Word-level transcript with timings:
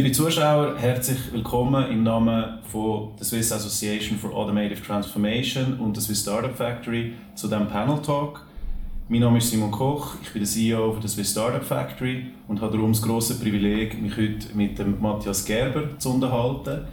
Liebe 0.00 0.12
Zuschauer, 0.12 0.78
herzlich 0.78 1.18
willkommen 1.30 1.90
im 1.90 2.04
Namen 2.04 2.58
von 2.72 3.10
der 3.18 3.26
Swiss 3.26 3.52
Association 3.52 4.16
for 4.16 4.32
Automotive 4.32 4.82
Transformation 4.82 5.78
und 5.78 5.94
der 5.94 6.02
Swiss 6.02 6.22
Startup 6.22 6.56
Factory 6.56 7.12
zu 7.34 7.48
diesem 7.48 7.68
Panel 7.68 8.00
Talk. 8.00 8.46
Mein 9.10 9.20
Name 9.20 9.36
ist 9.36 9.50
Simon 9.50 9.70
Koch, 9.70 10.14
ich 10.22 10.32
bin 10.32 10.40
der 10.40 10.50
CEO 10.50 10.96
der 10.96 11.10
Swiss 11.10 11.32
Startup 11.32 11.62
Factory 11.62 12.28
und 12.48 12.62
habe 12.62 12.78
darum 12.78 12.94
das 12.94 13.02
grosse 13.02 13.38
Privileg, 13.38 14.00
mich 14.00 14.16
heute 14.16 14.56
mit 14.56 14.78
dem 14.78 14.98
Matthias 15.02 15.44
Gerber 15.44 15.98
zu 15.98 16.14
unterhalten. 16.14 16.86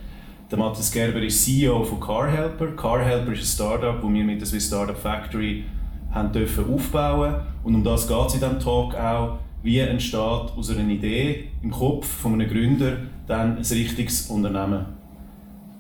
Der 0.51 0.57
Matthias 0.57 0.91
Gerber 0.91 1.21
ist 1.21 1.45
CEO 1.45 1.85
von 1.85 2.01
CarHelper. 2.01 2.75
CarHelper 2.75 3.31
ist 3.31 3.39
ein 3.39 3.45
Startup, 3.45 4.01
das 4.01 4.13
wir 4.13 4.23
mit 4.25 4.41
der 4.41 4.47
Swiss 4.47 4.67
Startup 4.67 4.97
Factory 4.97 5.63
haben 6.11 6.33
dürfen 6.33 6.73
aufbauen 6.73 7.35
und 7.63 7.73
um 7.73 7.85
das 7.85 8.05
geht 8.05 8.27
es 8.27 8.33
in 8.33 8.41
diesem 8.41 8.59
Talk 8.59 8.95
auch 8.95 9.37
wie 9.63 9.79
entsteht 9.79 10.19
aus 10.19 10.69
einer 10.69 10.87
Idee 10.89 11.49
im 11.61 11.71
Kopf 11.71 12.07
von 12.07 12.33
einem 12.33 12.49
Gründer 12.49 12.97
dann 13.25 13.57
ein 13.57 13.63
richtiges 13.63 14.27
Unternehmen. 14.27 14.85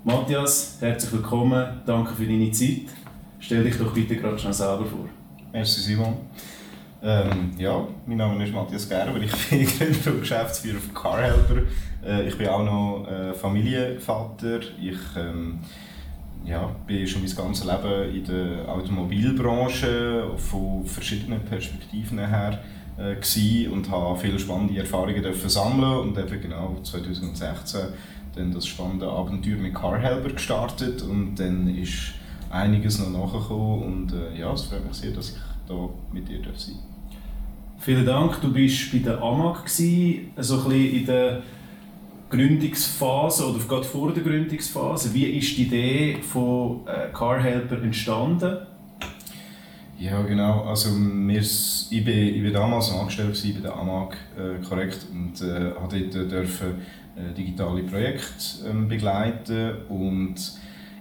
Matthias, 0.03 0.77
herzlich 0.79 1.13
willkommen, 1.13 1.81
danke 1.85 2.13
für 2.13 2.25
deine 2.25 2.51
Zeit. 2.51 2.87
Stell 3.39 3.63
dich 3.63 3.77
doch 3.77 3.93
bitte 3.93 4.15
gerade 4.15 4.37
schnell 4.37 4.53
selber 4.53 4.85
vor. 4.85 5.07
Merci 5.51 5.81
Simon. 5.81 6.17
Ähm, 7.03 7.51
ja, 7.57 7.87
mein 8.05 8.17
Name 8.17 8.43
ist 8.43 8.53
Matthias 8.53 8.89
Gerber, 8.89 9.19
ich 9.21 9.31
bin 9.49 9.65
Gründer 9.77 10.11
und 10.11 10.19
Geschäftsführer 10.21 10.79
von 10.79 10.93
CarHelper. 10.93 11.61
Äh, 12.05 12.27
ich 12.27 12.37
bin 12.37 12.47
auch 12.47 12.63
noch 12.63 13.07
äh, 13.07 13.33
Familienvater. 13.33 14.59
Ich 14.81 14.97
ähm, 15.15 15.59
ja, 16.43 16.69
bin 16.87 17.05
schon 17.05 17.21
mein 17.21 17.35
ganzes 17.35 17.65
Leben 17.65 18.15
in 18.15 18.23
der 18.23 18.69
Automobilbranche 18.69 20.31
von 20.37 20.85
verschiedenen 20.85 21.41
Perspektiven 21.41 22.19
her 22.19 22.59
äh, 22.97 23.67
und 23.67 23.89
habe 23.89 24.19
viele 24.19 24.39
spannende 24.39 24.79
Erfahrungen 24.79 25.21
dürfen 25.21 25.49
sammeln 25.49 25.99
und 25.99 26.17
eben 26.17 26.41
genau 26.41 26.77
2016 26.83 27.81
dann 28.35 28.53
das 28.53 28.67
spannende 28.67 29.07
Abenteuer 29.07 29.57
mit 29.57 29.73
CarHelper 29.73 30.29
gestartet 30.29 31.01
und 31.01 31.35
dann 31.35 31.67
ist 31.75 32.13
einiges 32.49 32.99
noch 32.99 33.09
nachgekommen 33.09 33.83
und 33.83 34.13
äh, 34.13 34.39
ja, 34.39 34.53
es 34.53 34.63
freut 34.63 34.85
mich 34.85 34.95
sehr, 34.95 35.11
dass 35.11 35.29
ich 35.29 35.37
da 35.67 35.89
mit 36.11 36.27
dir 36.27 36.39
sein 36.55 36.75
Vielen 37.79 38.05
Dank. 38.05 38.41
Du 38.41 38.51
bist 38.51 38.91
bei 38.91 38.97
der 38.99 39.21
AMAG 39.21 39.67
so 39.67 39.83
bisschen 40.33 40.71
in 40.71 41.05
der 41.05 41.43
Gründungsphase 42.29 43.47
oder 43.47 43.59
gerade 43.59 43.83
vor 43.83 44.11
der 44.13 44.23
Gründungsphase. 44.23 45.13
Wie 45.13 45.25
ist 45.25 45.57
die 45.57 45.63
Idee 45.63 46.17
von 46.21 46.81
äh, 46.87 47.13
CarHelper 47.13 47.81
entstanden? 47.81 48.66
Ja, 49.99 50.21
genau. 50.21 50.61
Also, 50.61 50.89
ich, 50.89 52.05
bin, 52.05 52.35
ich 52.35 52.43
bin 52.43 52.53
damals 52.53 52.91
angestellt 52.91 53.41
bei 53.55 53.61
der 53.61 53.75
AMAG, 53.75 54.15
äh, 54.37 54.63
korrekt, 54.63 55.07
und 55.11 55.41
äh, 55.41 55.71
habe 55.73 55.99
dort 55.99 56.31
dürfen, 56.31 56.75
äh, 57.15 57.33
digitale 57.33 57.81
Projekte 57.81 58.69
ähm, 58.69 58.87
begleiten 58.87 59.71
und 59.89 60.35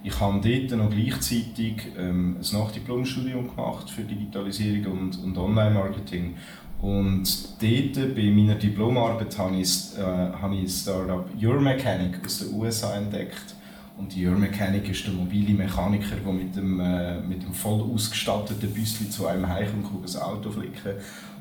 ich 0.02 0.18
habe 0.18 0.40
dort 0.40 0.78
noch 0.78 0.90
gleichzeitig 0.90 1.92
ähm, 1.98 2.36
ein 2.40 2.58
Nachdiplomstudium 2.58 3.54
gemacht 3.54 3.90
für 3.90 4.02
Digitalisierung 4.02 4.98
und, 4.98 5.22
und 5.22 5.36
Online-Marketing. 5.36 6.36
Und 6.80 7.28
dort, 7.60 8.14
bei 8.14 8.30
meiner 8.30 8.54
Diplomarbeit, 8.54 9.36
habe 9.36 9.56
ich, 9.56 9.98
äh, 9.98 10.00
habe 10.00 10.56
ich 10.56 10.72
Startup 10.72 11.26
Your 11.42 11.60
Mechanic 11.60 12.24
aus 12.24 12.38
den 12.38 12.54
USA 12.54 12.96
entdeckt 12.96 13.55
und 13.98 14.14
die 14.14 14.26
Your 14.26 14.36
Mechanic 14.36 14.88
ist 14.88 15.06
der 15.06 15.14
mobile 15.14 15.54
Mechaniker, 15.54 16.16
der 16.16 16.32
mit 16.32 16.54
dem, 16.54 16.80
äh, 16.80 17.20
mit 17.20 17.42
dem 17.42 17.52
voll 17.52 17.80
ausgestatteten 17.82 18.72
Büsschen 18.72 19.10
zu 19.10 19.26
einem 19.26 19.48
heimkommt 19.48 20.04
und 20.04 20.16
ein 20.16 20.22
Auto 20.22 20.50
flicken 20.50 20.92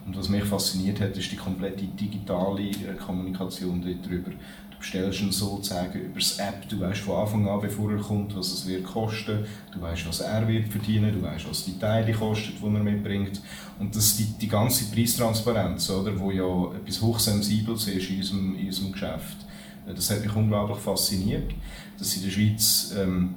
Und 0.05 0.17
was 0.17 0.29
mich 0.29 0.43
fasziniert 0.43 1.01
hat, 1.01 1.17
ist 1.17 1.31
die 1.31 1.35
komplette 1.35 1.83
digitale 1.85 2.71
Kommunikation 3.05 3.81
darüber. 3.81 4.31
Du 4.31 4.77
bestellst 4.79 5.21
ihn 5.21 5.31
sozusagen 5.31 5.99
über 5.99 6.19
das 6.19 6.37
App, 6.37 6.69
du 6.69 6.79
weißt 6.79 7.01
von 7.01 7.15
Anfang 7.15 7.47
an, 7.47 7.59
bevor 7.59 7.91
er 7.91 7.97
kommt, 7.97 8.35
was 8.35 8.53
es 8.53 8.67
wird 8.67 8.83
kosten, 8.85 9.45
du 9.73 9.81
weißt, 9.81 10.07
was 10.07 10.21
er 10.21 10.47
wird 10.47 10.67
verdienen, 10.69 11.13
du 11.13 11.21
weißt, 11.21 11.49
was 11.49 11.65
die 11.65 11.79
Teile 11.79 12.13
kosten, 12.13 12.53
die 12.61 12.65
er 12.65 12.83
mitbringt. 12.83 13.41
Und 13.79 13.95
das 13.95 14.15
die, 14.15 14.25
die 14.39 14.47
ganze 14.47 14.85
Preistransparenz, 14.93 15.89
oder, 15.89 16.17
wo 16.19 16.31
ja 16.31 16.75
etwas 16.75 17.01
hochsensibles 17.01 17.87
ist 17.87 18.09
in 18.09 18.17
unserem, 18.17 18.55
in 18.55 18.67
unserem 18.67 18.91
Geschäft. 18.91 19.44
Das 19.87 20.09
hat 20.09 20.21
mich 20.23 20.35
unglaublich 20.35 20.79
fasziniert, 20.79 21.53
dass 21.97 22.15
in 22.15 22.23
der 22.23 22.29
Schweiz 22.29 22.93
ähm, 22.97 23.35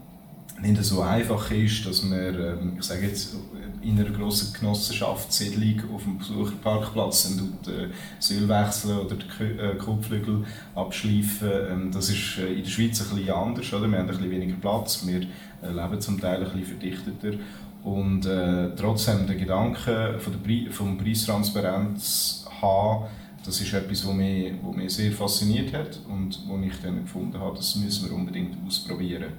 nicht 0.60 0.82
so 0.82 1.02
einfach 1.02 1.50
ist, 1.50 1.86
dass 1.86 2.02
man, 2.02 2.18
ähm, 2.18 2.76
ich 2.78 2.84
sage 2.84 3.06
jetzt, 3.06 3.36
in 3.82 3.98
einer 3.98 4.10
grossen 4.10 4.52
Genossenschaftssiedlung 4.58 5.94
auf 5.94 6.02
dem 6.02 6.18
Besucherparkplatz 6.18 7.26
und 7.26 7.68
äh, 7.68 7.88
Säule 8.18 8.48
wechseln 8.48 8.98
oder 8.98 9.14
die 9.14 9.44
äh, 9.44 9.76
Kotflügel 9.76 10.44
abschleifen. 10.74 11.50
Ähm, 11.70 11.92
das 11.92 12.10
ist 12.10 12.38
äh, 12.38 12.54
in 12.54 12.64
der 12.64 12.70
Schweiz 12.70 13.00
ein 13.00 13.16
bisschen 13.16 13.30
anders. 13.30 13.72
Oder? 13.72 13.88
Wir 13.88 13.98
haben 13.98 14.06
ein 14.06 14.06
bisschen 14.08 14.30
weniger 14.30 14.56
Platz, 14.56 15.06
wir 15.06 15.20
äh, 15.20 15.72
leben 15.72 16.00
zum 16.00 16.20
Teil 16.20 16.38
ein 16.38 16.44
bisschen 16.44 16.78
verdichteter. 16.78 17.38
Und 17.84 18.26
äh, 18.26 18.74
trotzdem 18.76 19.26
der 19.26 19.36
Gedanke 19.36 20.16
von 20.18 20.32
der 20.32 20.40
Pre 20.40 20.72
vom 20.72 20.98
Preistransparenz 20.98 22.46
haben, 22.60 23.06
das 23.44 23.60
ist 23.60 23.72
etwas, 23.72 24.06
was 24.06 24.14
mich, 24.14 24.52
was 24.62 24.76
mich 24.76 24.92
sehr 24.92 25.12
fasziniert 25.12 25.72
hat 25.72 26.00
und 26.08 26.38
wo 26.46 26.58
ich 26.58 26.74
dann 26.82 27.02
gefunden 27.02 27.38
habe, 27.38 27.56
das 27.56 27.76
müssen 27.76 28.08
wir 28.08 28.16
unbedingt 28.16 28.56
ausprobieren. 28.66 29.32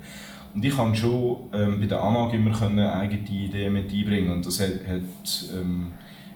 Und 0.54 0.66
ich 0.66 0.76
konnte 0.76 0.98
schon 0.98 1.38
ähm, 1.54 1.80
bei 1.80 1.86
der 1.86 2.02
AMAG 2.02 2.34
immer 2.34 2.58
können 2.58 2.80
eigene 2.80 3.30
Ideen 3.30 3.74
mit 3.74 3.92
einbringen 3.92 4.32
und 4.32 4.46
das 4.46 4.60
hat, 4.60 4.88
hat, 4.88 5.50
ähm, 5.56 5.92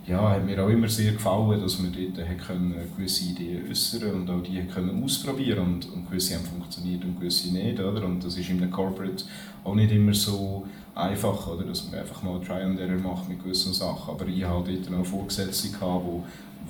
ja, 0.06 0.29
hat 0.29 0.46
mir 0.46 0.63
auch 0.63 0.69
immer 0.69 0.88
sehr 0.88 1.13
gefallen, 1.13 1.62
dass 1.62 1.81
wir 1.81 1.90
dort 1.90 2.28
hat 2.28 2.38
können 2.38 2.75
gewisse 2.96 3.31
Ideen 3.31 3.69
äußern 3.69 4.12
und 4.12 4.29
auch 4.29 4.44
die 4.44 4.62
können 4.66 5.03
ausprobieren 5.03 5.59
und, 5.59 5.91
und 5.94 6.09
gewisse 6.09 6.35
haben 6.35 6.46
funktioniert 6.46 7.03
und 7.06 7.19
gewisse 7.19 7.53
nicht. 7.53 7.79
Oder? 7.79 8.06
Und 8.06 8.23
das 8.23 8.38
ist 8.38 8.50
in 8.50 8.62
einem 8.62 8.69
Corporate 8.69 9.23
auch 9.63 9.75
nicht 9.75 9.91
immer 9.91 10.13
so 10.13 10.68
einfach, 10.94 11.47
oder? 11.47 11.63
dass 11.63 11.90
man 11.90 12.02
einfach 12.02 12.22
mal 12.22 12.40
Try 12.41 12.62
and 12.62 12.79
Error 12.79 13.00
macht 13.00 13.29
mit 13.29 13.41
gewissen 13.41 13.73
Sachen. 13.73 14.13
Aber 14.13 14.28
ich 14.28 14.44
hatte 14.44 14.73
dort 14.73 15.00
auch 15.00 15.06
Vorgesetzte, 15.06 15.69
wo 15.79 16.23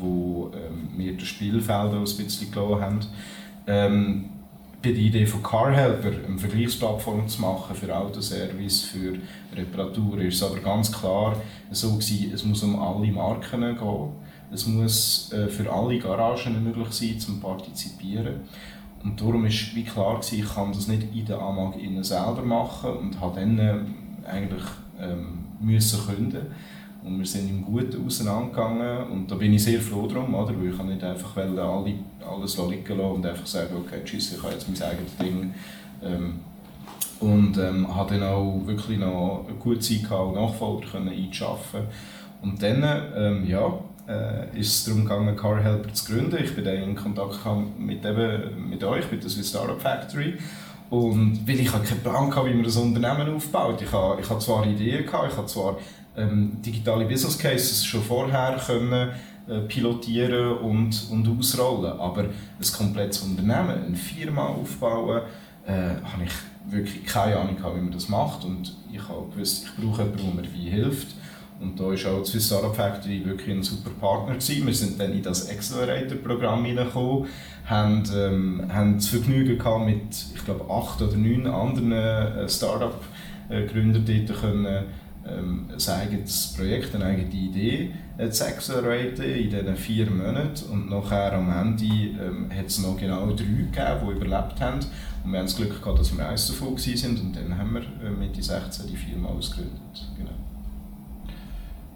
wo 0.04 0.52
ähm, 0.54 1.18
das 1.18 1.28
Spielfeld 1.28 1.72
auch 1.72 1.94
ein 1.94 2.04
bisschen 2.04 2.52
gelassen 2.52 2.82
haben. 2.82 3.00
Ähm, 3.68 4.30
bei 4.82 4.92
der 4.92 5.00
Idee 5.00 5.26
von 5.26 5.42
CarHelper 5.42 6.12
eine 6.28 6.38
Vergleichsplattform 6.38 7.26
zu 7.30 7.42
machen 7.42 7.74
für 7.74 7.96
Autoservice, 7.96 8.82
für 8.84 9.18
Reparaturen, 9.56 10.28
ist 10.28 10.36
es 10.36 10.44
aber 10.44 10.60
ganz 10.60 10.92
klar 10.92 11.38
so 11.72 11.94
gewesen, 11.94 12.32
es 12.34 12.44
muss 12.44 12.64
um 12.64 12.82
alle 12.82 13.12
Marken 13.12 13.62
gehen. 13.62 14.10
Es 14.52 14.68
muss 14.68 15.32
äh, 15.32 15.48
für 15.48 15.72
alle 15.72 15.98
Garagen 16.00 16.62
möglich 16.64 16.92
sein, 16.92 17.20
zum 17.20 17.40
partizipieren. 17.40 18.42
Und 19.04 19.20
darum 19.20 19.46
ist 19.46 19.74
wie 19.74 19.84
klar 19.84 20.20
gewesen, 20.20 20.40
ich 20.40 20.54
kann 20.54 20.74
das 20.74 20.88
nicht 20.88 21.16
in 21.16 21.26
der 21.26 21.40
AMAG 21.40 21.76
selber 22.02 22.44
machen 22.44 22.92
und 22.92 23.22
habe 23.22 23.40
dann 23.40 23.60
äh, 23.60 23.80
eigentlich 24.30 24.64
ähm, 25.00 25.46
müssen 25.62 26.06
künden 26.06 26.48
und 27.06 27.20
wir 27.20 27.26
sind 27.26 27.50
im 27.50 27.66
Guten 27.66 28.06
auseinandergegangen 28.06 29.08
und 29.12 29.32
da 29.32 29.36
bin 29.36 29.54
ich 29.54 29.64
sehr 29.64 29.80
froh 29.80 30.08
drum, 30.08 30.34
oder? 30.34 30.54
weil 30.58 30.74
ich 30.74 30.84
nicht 30.84 31.04
einfach 31.04 31.38
alle, 31.38 31.62
alles 31.62 32.58
liegen 32.58 32.98
lassen 32.98 33.12
und 33.12 33.26
einfach 33.26 33.46
sagen, 33.46 33.76
okay, 33.78 34.00
tschüss, 34.06 34.34
ich 34.34 34.42
habe 34.42 34.54
jetzt 34.54 34.68
mein 34.68 34.90
eigenes 34.90 35.18
Ding. 35.18 35.54
Ähm, 36.04 36.40
und 37.20 37.58
ähm, 37.58 37.96
habe 37.96 38.16
dann 38.16 38.24
auch 38.24 38.62
wirklich 38.66 38.98
noch 39.00 39.46
eine 39.48 39.58
gute 39.58 39.80
Zeit 39.80 40.04
gehabt, 40.04 40.36
Nachfolger 40.36 41.00
einzuschaffen. 41.00 41.82
Und 42.42 42.62
dann 42.62 42.84
ähm, 43.16 43.48
ja, 43.48 43.80
äh, 44.08 44.60
ist 44.60 44.74
es 44.74 44.86
darum 44.86 45.04
gegangen, 45.04 45.36
CarHelper 45.36 45.94
zu 45.94 46.12
gründen. 46.12 46.44
Ich 46.44 46.54
bin 46.54 46.66
dann 46.66 46.76
in 46.76 46.96
Kontakt 46.96 47.40
mit, 47.80 48.06
eben, 48.06 48.70
mit 48.70 48.84
euch, 48.84 49.10
mit 49.10 49.24
der 49.24 49.30
Swiss 49.30 49.50
Startup 49.50 49.82
Factory. 49.82 50.38
Und 50.90 51.48
weil 51.48 51.60
ich 51.62 51.72
hatte 51.72 51.86
keinen 51.86 52.02
Plan 52.02 52.36
hatte, 52.36 52.50
wie 52.50 52.54
man 52.54 52.64
das 52.64 52.76
Unternehmen 52.76 53.36
aufbaut. 53.36 53.82
Ich 53.82 53.92
hatte, 53.92 54.22
ich 54.22 54.30
hatte 54.30 54.40
zwar 54.40 54.66
Ideen, 54.66 55.06
gehabt, 55.06 55.32
ich 55.32 55.38
hatte 55.38 55.48
zwar 55.48 55.78
ähm, 56.16 56.62
digitale 56.62 57.06
Business 57.06 57.38
Cases 57.38 57.86
schon 57.86 58.02
vorher 58.02 58.60
können 58.66 59.10
äh, 59.48 59.60
pilotieren 59.62 60.58
und, 60.58 61.08
und 61.12 61.28
ausrollen. 61.28 62.00
Aber 62.00 62.22
ein 62.22 62.74
komplettes 62.78 63.22
Unternehmen, 63.22 63.86
eine 63.86 63.96
Firma 63.96 64.46
aufbauen, 64.48 65.24
äh, 65.66 65.72
habe 65.72 66.24
ich 66.26 66.32
wirklich 66.66 67.06
keine 67.06 67.38
Ahnung, 67.38 67.58
wie 67.58 67.82
man 67.82 67.92
das 67.92 68.10
macht. 68.10 68.46
Und 68.46 68.76
ich 68.92 69.02
habe 69.08 69.30
gewusst, 69.30 69.66
ich 69.66 69.84
brauche 69.84 70.04
jemanden, 70.04 70.36
der 70.36 70.44
mir 70.44 70.54
wie 70.54 70.70
hilft. 70.70 71.08
Und 71.60 71.80
da 71.80 71.84
war 71.86 72.14
auch 72.14 72.24
die 72.24 72.32
Swiss 72.32 72.48
Startup 72.48 72.76
Factory 72.76 73.26
wirklich 73.26 73.56
ein 73.56 73.64
super 73.64 73.92
Partner. 74.00 74.36
Gewesen. 74.36 74.66
Wir 74.66 74.74
sind 74.74 75.00
dann 75.00 75.14
in 75.14 75.24
das 75.24 75.50
Accelerator-Programm 75.50 76.66
hineingekommen, 76.66 77.28
haben, 77.66 78.04
ähm, 78.16 78.72
haben 78.74 78.96
das 78.96 79.08
Vergnügen 79.08 79.58
gehabt, 79.58 79.86
mit, 79.86 80.26
ich 80.36 80.46
glaube, 80.46 80.70
acht 80.70 81.02
oder 81.02 81.16
neun 81.16 81.48
anderen 81.48 81.92
äh, 81.92 82.50
Startup-Gründern 82.50 84.06
äh, 84.08 84.26
dort 84.26 84.42
können, 84.42 84.86
ähm, 85.28 85.70
ein 85.72 85.94
eigenes 85.94 86.54
Projekt, 86.56 86.94
eine 86.96 87.06
eigene 87.06 87.34
Idee 87.34 87.92
äh, 88.18 88.30
zu 88.30 88.46
acceleraten 88.46 89.24
in 89.24 89.50
diesen 89.50 89.76
vier 89.76 90.10
Monaten. 90.10 90.70
Und 90.72 90.90
nachher 90.90 91.34
am 91.34 91.50
Ende 91.50 91.86
ähm, 91.86 92.50
hat 92.56 92.68
es 92.68 92.80
noch 92.80 92.98
genau 92.98 93.28
drei 93.28 93.46
gegeben, 93.46 94.00
die 94.06 94.12
überlebt 94.12 94.60
haben. 94.60 94.80
Und 95.24 95.32
wir 95.32 95.40
haben 95.40 95.46
das 95.46 95.56
Glück 95.56 95.82
gehabt, 95.82 96.00
dass 96.00 96.16
wir 96.16 96.28
eins 96.28 96.48
davon 96.48 96.78
waren. 96.78 97.18
Und 97.18 97.36
dann 97.36 97.58
haben 97.58 97.74
wir 97.74 97.82
äh, 97.82 98.10
Mitte 98.10 98.42
16 98.42 98.88
die 98.88 98.98
Firma 98.98 99.30
ausgegründet. 99.30 100.10
Genau. 100.18 100.32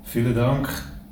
Vielen 0.03 0.35
Dank. 0.35 0.69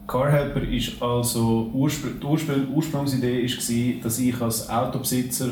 CarHelper 0.08 0.62
ist 0.62 1.02
also, 1.02 1.70
Urspr 1.74 2.20
die 2.22 2.26
Urspr 2.26 2.68
Ursprungsidee 2.72 3.44
war, 3.44 4.04
dass 4.04 4.20
ich 4.20 4.42
als 4.42 4.70
Autobesitzer 4.70 5.50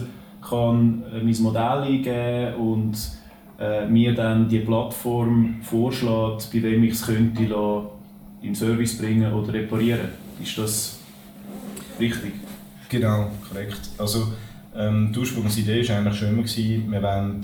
kann 0.48 1.04
äh, 1.12 1.24
mein 1.24 1.42
Modell 1.42 1.82
eingeben 1.82 2.56
und 2.56 2.98
äh, 3.60 3.86
mir 3.86 4.14
dann 4.14 4.50
die 4.50 4.60
Plattform 4.60 5.62
vorschlägt, 5.62 6.50
bei 6.52 6.60
dem 6.60 6.84
ich 6.84 6.94
es 6.94 7.06
könnte 7.06 7.44
in 8.42 8.56
Service 8.56 8.98
bringen 8.98 9.32
oder 9.34 9.54
reparieren. 9.54 10.10
Ist 10.42 10.58
das 10.58 11.00
richtig? 12.00 12.34
Genau, 12.90 13.32
korrekt. 13.48 13.80
Also 13.98 14.28
ähm, 14.76 15.12
die 15.14 15.20
Ursprungsidee 15.20 15.88
war 15.88 15.98
eigentlich 15.98 16.18
schon 16.18 16.30
immer, 16.30 16.44
gewesen, 16.44 16.92
wir 16.92 17.02
wollen 17.02 17.42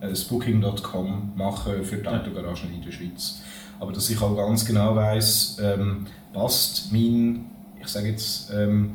ein 0.00 0.16
Booking.com 0.28 1.32
machen 1.36 1.84
für 1.84 1.96
die 1.96 2.08
Autogaragen 2.08 2.72
in 2.74 2.82
der 2.82 2.92
Schweiz. 2.92 3.42
Aber 3.78 3.92
dass 3.92 4.10
ich 4.10 4.20
auch 4.20 4.36
ganz 4.36 4.64
genau 4.64 4.94
weiss, 4.94 5.58
ähm, 5.62 6.06
passt 6.32 6.92
mein, 6.92 7.46
ich 7.80 7.88
sage 7.88 8.08
jetzt, 8.08 8.52
ähm, 8.54 8.92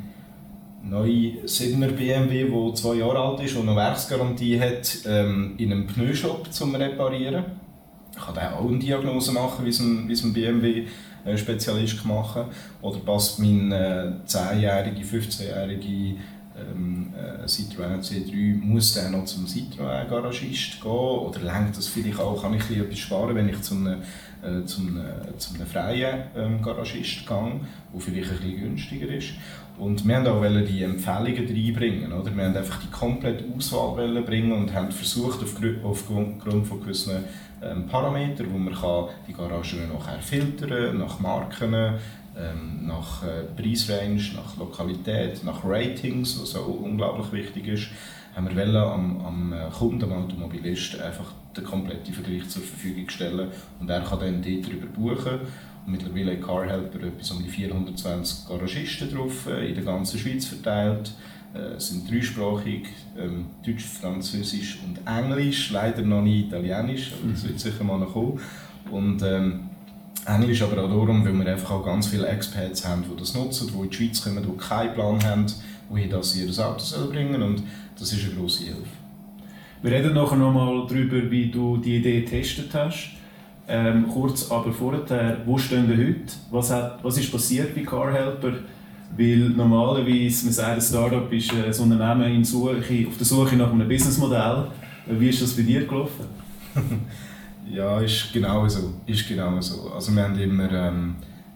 neue 0.89 1.45
7er 1.45 1.91
BMW, 1.91 2.49
der 2.49 2.75
zwei 2.75 2.95
Jahre 2.95 3.19
alt 3.19 3.41
ist 3.41 3.55
und 3.55 3.67
eine 3.67 3.75
Werksgarantie 3.75 4.59
hat, 4.59 4.99
ähm, 5.05 5.55
in 5.57 5.71
einem 5.71 5.87
Pneushop 5.87 6.51
zum 6.51 6.75
Reparieren. 6.75 7.43
Ich 8.11 8.23
kann 8.23 8.37
auch 8.37 8.67
eine 8.67 8.79
Diagnose 8.79 9.31
machen, 9.31 9.65
wie 9.65 9.69
es 9.69 9.79
ein, 9.79 10.07
wie 10.07 10.13
es 10.13 10.23
ein 10.23 10.33
BMW-Spezialist 10.33 12.01
gemacht 12.01 12.45
Oder 12.81 12.99
passt 12.99 13.39
mein 13.39 13.71
äh, 13.71 14.11
10-jährige, 14.25 15.01
15-jährige 15.01 16.17
ähm, 16.57 17.13
äh, 17.13 17.45
Citroën 17.45 17.99
C3, 18.01 18.55
muss 18.55 18.93
der 18.93 19.09
noch 19.09 19.25
zum 19.25 19.45
Citroën-Garagist 19.45 20.81
gehen? 20.81 20.91
Oder 20.91 21.41
lenkt 21.41 21.77
das 21.77 21.87
vielleicht 21.87 22.19
auch, 22.19 22.41
kann 22.41 22.53
ich 22.53 22.77
etwas 22.77 22.99
sparen, 22.99 23.35
wenn 23.35 23.49
ich 23.49 23.61
zum 23.61 23.85
einem, 23.85 24.01
äh, 24.41 24.65
zum, 24.65 24.97
äh, 24.97 25.37
zum 25.37 25.55
einem 25.55 25.67
freien 25.67 26.23
ähm, 26.37 26.61
Garagist 26.61 27.27
gehe, 27.27 27.59
der 27.93 28.01
vielleicht 28.01 28.31
ein 28.31 28.37
bisschen 28.37 28.59
günstiger 28.61 29.07
ist? 29.07 29.33
Und 29.77 30.07
wir 30.07 30.23
wollten 30.23 30.63
auch 30.63 30.67
die 30.67 30.83
Empfehlungen 30.83 31.47
reinbringen. 31.47 32.13
Oder? 32.13 32.35
Wir 32.35 32.43
wollten 32.43 32.57
einfach 32.57 32.81
die 32.81 32.91
komplette 32.91 33.43
Auswahl 33.55 34.21
bringen 34.21 34.53
und 34.53 34.73
haben 34.73 34.91
versucht, 34.91 35.39
aufgrund 35.83 36.67
von 36.67 36.79
gewissen 36.79 37.25
ähm, 37.61 37.87
Parametern, 37.87 38.47
wo 38.51 38.57
man 38.57 38.73
kann 38.73 39.05
die 39.27 39.33
Garagen 39.33 39.89
nachher 39.93 40.19
filtern 40.21 40.97
nach 40.97 41.19
Marken, 41.19 41.73
ähm, 42.37 42.85
nach 42.85 43.23
äh, 43.23 43.43
Preisrange, 43.55 44.33
nach 44.35 44.57
Lokalität, 44.57 45.43
nach 45.43 45.63
Ratings, 45.63 46.41
was 46.41 46.55
auch 46.55 46.67
unglaublich 46.67 47.31
wichtig 47.31 47.67
ist, 47.67 47.87
haben 48.35 48.49
wir 48.49 48.55
wollen, 48.55 48.75
am, 48.75 49.25
am 49.25 49.53
äh, 49.53 49.69
Kunden, 49.71 50.03
am 50.03 50.23
Automobilist, 50.23 50.99
einfach 50.99 51.31
den 51.55 51.63
kompletten 51.63 52.13
Vergleich 52.13 52.49
zur 52.49 52.61
Verfügung 52.61 53.09
stellen 53.09 53.47
und 53.79 53.89
er 53.89 54.01
kann 54.01 54.19
dann 54.19 54.41
dort 54.41 54.65
darüber 54.65 54.87
buchen. 54.87 55.39
Mittlerweile 55.87 56.39
CarHelper 56.39 57.03
etwas 57.03 57.31
um 57.31 57.43
die 57.43 57.49
420 57.49 58.47
Garagisten 58.47 59.13
drauf, 59.13 59.47
äh, 59.47 59.69
in 59.69 59.75
der 59.75 59.83
ganzen 59.83 60.19
Schweiz 60.19 60.45
verteilt. 60.45 61.11
Äh, 61.53 61.79
sind 61.79 62.11
dreisprachig, 62.11 62.87
ähm, 63.17 63.45
Deutsch, 63.65 63.85
Französisch 63.85 64.79
und 64.85 64.99
Englisch, 65.07 65.71
leider 65.71 66.01
noch 66.01 66.21
nicht 66.21 66.47
Italienisch, 66.47 67.13
aber 67.13 67.31
das 67.31 67.47
wird 67.47 67.59
sicher 67.59 67.83
mal 67.83 67.97
noch 67.97 68.11
kommen. 68.11 68.41
Und, 68.91 69.21
ähm, 69.23 69.69
Englisch 70.25 70.61
aber 70.63 70.83
auch 70.83 70.89
darum, 70.89 71.23
weil 71.23 71.33
wir 71.33 71.45
einfach 71.45 71.71
auch 71.71 71.85
ganz 71.85 72.07
viele 72.07 72.27
Experts 72.27 72.85
haben, 72.85 73.03
die 73.03 73.15
das 73.17 73.35
nutzen, 73.35 73.71
die 73.71 73.79
in 73.79 73.89
die 73.89 73.95
Schweiz 73.95 74.23
kommen, 74.23 74.43
die 74.43 74.57
keinen 74.57 74.93
Plan 74.93 75.23
haben, 75.23 75.45
wohin 75.87 76.09
das 76.09 76.35
ihr 76.35 76.49
Auto 76.65 76.79
soll 76.79 77.09
bringen 77.09 77.41
und 77.41 77.63
das 77.97 78.11
ist 78.11 78.25
eine 78.25 78.33
grosse 78.33 78.65
Hilfe. 78.65 78.81
Wir 79.81 79.91
reden 79.91 80.13
nachher 80.13 80.35
nochmal 80.35 80.87
darüber, 80.87 81.29
wie 81.29 81.51
du 81.51 81.77
die 81.77 81.97
Idee 81.97 82.21
getestet 82.21 82.73
hast. 82.73 83.11
Ähm, 83.67 84.07
kurz 84.07 84.51
aber 84.51 84.71
vorher, 84.71 85.37
wo 85.45 85.57
stehen 85.57 85.89
wir 85.89 85.97
heute? 85.97 86.33
Was, 86.51 86.71
hat, 86.71 87.03
was 87.03 87.17
ist 87.17 87.31
passiert 87.31 87.73
bei 87.73 87.81
CarHelper? 87.81 88.53
Weil 89.17 89.49
normalerweise, 89.49 90.45
man 90.45 90.53
sagt, 90.53 90.75
ein 90.75 90.81
Startup 90.81 91.31
ist 91.31 91.51
ein 91.51 91.91
Unternehmen 91.91 92.35
in 92.35 92.43
Suche, 92.43 93.07
auf 93.07 93.17
der 93.17 93.25
Suche 93.25 93.55
nach 93.55 93.71
einem 93.71 93.87
Businessmodell. 93.87 94.67
Wie 95.07 95.29
ist 95.29 95.41
das 95.41 95.55
bei 95.55 95.63
dir 95.63 95.85
gelaufen? 95.85 96.25
Ja, 97.67 97.99
ist 97.99 98.31
genau 98.31 98.67
so. 98.67 98.93
Ist 99.05 99.27
genau 99.27 99.59
so. 99.59 99.91
Also 99.91 100.11
wir 100.11 100.23
haben 100.23 100.37
immer, 100.37 100.71
ähm, 100.71 101.15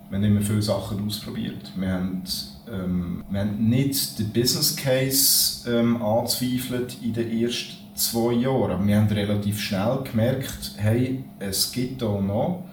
wir 0.09 0.17
haben 0.17 0.23
immer 0.23 0.41
viele 0.41 0.61
Sachen 0.61 1.06
ausprobiert. 1.06 1.71
Wir 1.75 1.94
haben, 1.94 2.23
ähm, 2.67 3.23
wir 3.29 3.39
haben 3.41 3.69
nicht 3.69 4.17
den 4.17 4.31
Business 4.31 4.75
Case 4.75 5.69
ähm, 5.69 6.01
angezweifelt 6.01 6.97
in 7.03 7.13
den 7.13 7.31
ersten 7.39 7.78
zwei 7.99 8.33
Jahren. 8.33 8.87
Wir 8.87 8.97
haben 8.97 9.07
relativ 9.07 9.59
schnell 9.59 9.99
gemerkt, 10.09 10.71
hey, 10.77 11.23
es 11.39 11.71
gibt 11.71 12.01
hier 12.01 12.21
noch 12.21 12.63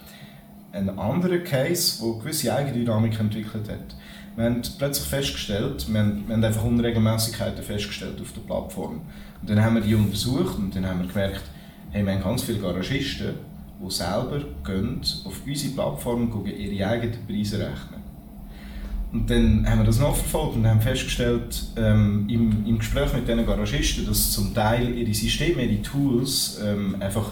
einen 0.72 0.98
anderen 0.98 1.42
Case, 1.42 2.02
der 2.02 2.20
gewisse 2.20 2.54
Eigendynamik 2.54 3.18
entwickelt 3.18 3.68
hat. 3.68 3.96
Wir 4.36 4.44
haben 4.44 4.62
plötzlich 4.78 5.08
festgestellt, 5.08 5.86
wir 5.90 6.00
haben, 6.00 6.24
wir 6.26 6.36
haben 6.36 6.44
einfach 6.44 6.64
Unregelmäßigkeiten 6.64 7.64
festgestellt 7.64 8.20
auf 8.20 8.32
der 8.32 8.42
Plattform. 8.42 9.00
Und 9.40 9.50
dann 9.50 9.62
haben 9.62 9.74
wir 9.74 9.82
die 9.82 9.94
untersucht 9.94 10.58
und 10.58 10.74
dann 10.76 10.86
haben 10.86 11.00
wir 11.00 11.08
gemerkt, 11.08 11.42
hey, 11.90 12.04
wir 12.04 12.12
haben 12.12 12.22
ganz 12.22 12.42
viele 12.42 12.58
Garagisten, 12.58 13.34
die 13.80 13.90
selber 13.90 14.42
gehen, 14.64 15.00
auf 15.24 15.40
unsere 15.46 15.74
Plattform 15.74 16.30
gucken, 16.30 16.56
ihre 16.56 16.88
eigenen 16.88 17.26
Preise 17.26 17.58
rechnen. 17.58 18.05
Und 19.12 19.30
dann 19.30 19.68
haben 19.68 19.78
wir 19.78 19.84
das 19.84 20.00
nachverfolgt 20.00 20.56
und 20.56 20.66
haben 20.66 20.80
festgestellt, 20.80 21.64
ähm, 21.76 22.26
im, 22.28 22.66
im 22.66 22.78
Gespräch 22.78 23.12
mit 23.12 23.28
diesen 23.28 23.46
Garagisten, 23.46 24.06
dass 24.06 24.32
zum 24.32 24.52
Teil 24.52 24.94
ihre 24.94 25.14
Systeme, 25.14 25.62
ihre 25.62 25.82
Tools 25.82 26.60
ähm, 26.62 26.96
einfach 27.00 27.30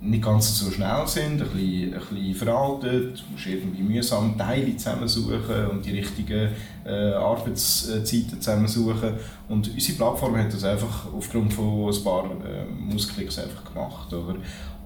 nicht 0.00 0.22
ganz 0.22 0.58
so 0.58 0.70
schnell 0.70 1.06
sind, 1.06 1.40
ein 1.42 1.48
bisschen, 1.48 1.94
ein 1.94 2.00
bisschen 2.00 2.34
veraltet, 2.34 3.18
du 3.18 3.32
musst 3.32 3.46
irgendwie 3.46 3.82
mühsam 3.82 4.36
Teile 4.36 4.76
zusammensuchen 4.76 5.66
und 5.70 5.84
die 5.84 5.92
richtigen 5.92 6.50
äh, 6.84 7.12
Arbeitszeiten 7.12 8.40
zusammensuchen. 8.40 9.14
Und 9.48 9.70
unsere 9.72 9.96
Plattform 9.96 10.36
hat 10.36 10.52
das 10.52 10.64
einfach 10.64 11.06
aufgrund 11.12 11.54
von 11.54 11.92
ein 11.92 12.04
paar 12.04 12.24
äh, 12.24 12.64
Musklicks 12.92 13.38
einfach 13.38 13.64
gemacht. 13.72 14.12
Oder? 14.12 14.36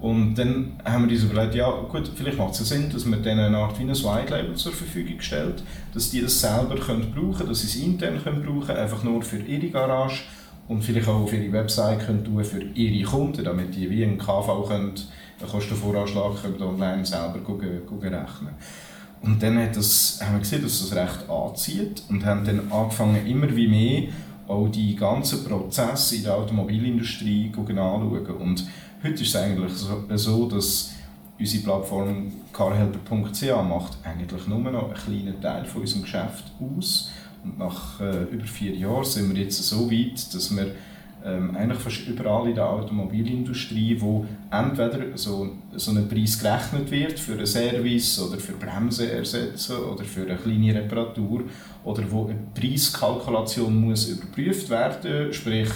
Und 0.00 0.34
dann 0.34 0.72
haben 0.82 1.08
wir 1.08 1.14
uns 1.14 1.24
überlegt, 1.24 1.54
ja 1.54 1.70
gut, 1.70 2.10
vielleicht 2.14 2.38
macht 2.38 2.58
es 2.58 2.66
Sinn, 2.66 2.90
dass 2.90 3.04
man 3.04 3.22
denen 3.22 3.40
eine 3.40 3.58
Art 3.58 3.78
wie 3.78 3.82
ein 3.82 3.90
White 3.90 4.32
Label 4.32 4.54
zur 4.54 4.72
Verfügung 4.72 5.20
stellt, 5.20 5.62
dass 5.92 6.10
die 6.10 6.22
das 6.22 6.40
selber 6.40 6.76
können 6.76 7.12
brauchen 7.14 7.46
dass 7.46 7.60
sie 7.60 7.66
es 7.66 7.76
intern 7.76 8.22
können 8.22 8.42
brauchen 8.42 8.76
einfach 8.76 9.02
nur 9.04 9.22
für 9.22 9.36
ihre 9.36 9.68
Garage 9.68 10.22
und 10.68 10.82
vielleicht 10.82 11.08
auch 11.08 11.20
auf 11.20 11.32
ihre 11.32 11.52
Website 11.52 12.06
können 12.06 12.24
tun 12.24 12.42
für 12.44 12.62
ihre 12.62 13.04
Kunden, 13.04 13.44
damit 13.44 13.74
die 13.74 13.90
wie 13.90 14.02
ein 14.02 14.16
KV 14.16 14.66
können, 14.68 14.94
einen 15.38 15.50
Kostenvoranschlag 15.50 16.40
können 16.40 16.62
online 16.62 17.04
selber 17.04 17.40
gucken, 17.40 17.84
gucken 17.86 18.14
rechnen. 18.14 18.54
Und 19.20 19.42
dann 19.42 19.58
hat 19.58 19.76
das, 19.76 20.18
haben 20.22 20.34
wir 20.34 20.40
gesehen, 20.40 20.62
dass 20.62 20.80
das 20.80 20.96
recht 20.96 21.28
anzieht 21.28 22.04
und 22.08 22.24
haben 22.24 22.46
dann 22.46 22.72
angefangen, 22.72 23.26
immer 23.26 23.54
wie 23.54 23.68
mehr 23.68 24.12
auch 24.48 24.68
die 24.68 24.96
ganzen 24.96 25.44
Prozesse 25.44 26.16
in 26.16 26.22
der 26.22 26.36
Automobilindustrie 26.36 27.52
anschauen. 27.54 28.36
Und 28.40 28.66
heute 29.02 29.22
ist 29.22 29.34
es 29.34 29.36
eigentlich 29.36 29.72
so, 29.72 30.46
dass 30.48 30.92
unsere 31.38 31.62
Plattform 31.64 32.32
carhelper.ch 32.52 33.42
macht 33.68 33.98
eigentlich 34.04 34.46
nur 34.46 34.58
noch 34.58 34.84
einen 34.84 34.94
kleinen 34.94 35.40
Teil 35.40 35.64
von 35.64 35.82
unserem 35.82 36.02
Geschäft 36.02 36.44
aus. 36.60 37.10
Und 37.42 37.58
nach 37.58 38.00
äh, 38.00 38.24
über 38.24 38.44
vier 38.44 38.74
Jahren 38.74 39.04
sind 39.04 39.34
wir 39.34 39.42
jetzt 39.42 39.62
so 39.62 39.90
weit, 39.90 40.34
dass 40.34 40.54
wir 40.54 40.74
ähm, 41.24 41.56
eigentlich 41.56 41.78
fast 41.78 42.06
überall 42.06 42.48
in 42.48 42.54
der 42.54 42.68
Automobilindustrie, 42.68 43.98
wo 43.98 44.26
entweder 44.50 45.16
so, 45.16 45.50
so 45.74 45.90
ein 45.92 46.08
Preis 46.08 46.38
gerechnet 46.38 46.90
wird 46.90 47.18
für 47.18 47.32
einen 47.32 47.46
Service 47.46 48.20
oder 48.20 48.38
für 48.38 48.52
Bremsen 48.52 49.08
ersetzen 49.08 49.76
oder 49.76 50.04
für 50.04 50.22
eine 50.22 50.36
kleine 50.36 50.74
Reparatur 50.74 51.44
oder 51.84 52.02
wo 52.10 52.26
eine 52.26 52.38
Preiskalkulation 52.54 53.74
muss 53.74 54.08
überprüft 54.08 54.68
werden, 54.68 55.32
sprich 55.32 55.70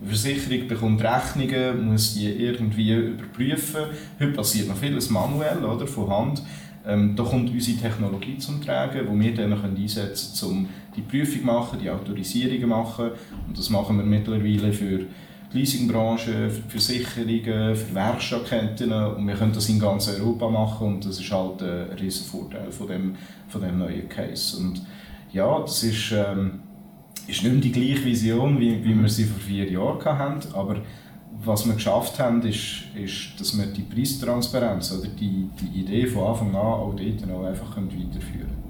die 0.00 0.06
Versicherung 0.06 0.68
bekommt 0.68 1.02
Rechnungen, 1.02 1.90
muss 1.90 2.14
die 2.14 2.28
irgendwie 2.28 2.94
überprüfen. 2.94 3.82
Heute 4.18 4.32
passiert 4.32 4.68
noch 4.68 4.76
vieles 4.76 5.10
manuell, 5.10 5.64
oder, 5.64 5.86
von 5.86 6.10
Hand. 6.10 6.42
Ähm, 6.86 7.14
da 7.14 7.22
kommt 7.22 7.50
unsere 7.50 7.78
Technologie 7.78 8.38
zum 8.38 8.62
Tragen, 8.62 9.06
die 9.06 9.24
wir 9.24 9.34
dann 9.34 9.52
einsetzen 9.52 10.40
können, 10.40 10.52
um 10.52 10.68
die 10.96 11.02
Prüfung 11.02 11.44
machen, 11.44 11.78
die 11.78 11.90
Autorisierungen 11.90 12.68
machen. 12.68 13.10
Und 13.46 13.58
das 13.58 13.68
machen 13.68 13.98
wir 13.98 14.04
mittlerweile 14.04 14.72
für 14.72 15.00
die 15.52 15.58
Leasingbranche, 15.58 16.48
für 16.48 16.62
die 16.62 16.70
Versicherungen, 16.70 17.76
für 17.76 17.94
Werkstattketten 17.94 18.92
und 18.92 19.26
wir 19.26 19.34
können 19.34 19.52
das 19.52 19.68
in 19.68 19.80
ganz 19.80 20.08
Europa 20.08 20.48
machen 20.48 20.86
und 20.86 21.06
das 21.06 21.18
ist 21.18 21.30
halt 21.30 21.62
ein 21.62 21.90
riesen 21.98 22.26
Vorteil 22.26 22.70
von 22.70 22.86
dem, 22.86 23.16
von 23.48 23.60
dem 23.60 23.78
neuen 23.78 24.08
Case. 24.08 24.56
Und 24.58 24.80
ja, 25.32 25.60
das 25.60 25.82
ist, 25.82 26.12
ähm, 26.12 26.60
ist 27.28 27.42
nicht 27.42 27.52
mehr 27.52 27.60
die 27.60 27.72
gleiche 27.72 28.04
Vision, 28.04 28.58
wie, 28.58 28.82
wie 28.84 29.00
wir 29.00 29.08
sie 29.08 29.24
vor 29.24 29.40
vier 29.40 29.70
Jahren 29.70 30.18
hatten, 30.18 30.54
aber 30.54 30.76
was 31.44 31.66
wir 31.66 31.74
geschafft 31.74 32.18
haben, 32.18 32.42
ist, 32.42 32.84
ist 32.94 33.38
dass 33.38 33.56
wir 33.56 33.66
die 33.66 33.82
Preistransparenz 33.82 34.92
oder 34.92 35.08
die, 35.08 35.48
die 35.60 35.80
Idee 35.80 36.06
von 36.06 36.24
Anfang 36.28 36.48
an 36.50 36.56
auch 36.56 36.94
dort 36.94 37.30
auch 37.30 37.44
einfach 37.44 37.76
weiterführen 37.76 38.20
können. 38.20 38.60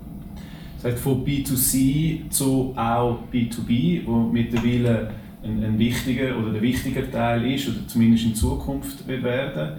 Das 0.82 0.92
heißt, 0.92 1.02
von 1.02 1.24
B2C 1.24 2.30
zu 2.30 2.72
auch 2.76 3.18
B2B, 3.32 4.06
wo 4.06 4.20
mittlerweile 4.20 5.10
ein, 5.42 5.62
ein 5.64 5.78
wichtiger 5.78 6.38
oder 6.38 6.52
der 6.52 6.62
wichtiger 6.62 7.10
Teil 7.10 7.52
ist 7.52 7.68
oder 7.68 7.86
zumindest 7.86 8.24
in 8.24 8.34
Zukunft 8.34 9.06
wird 9.06 9.22
werden. 9.22 9.78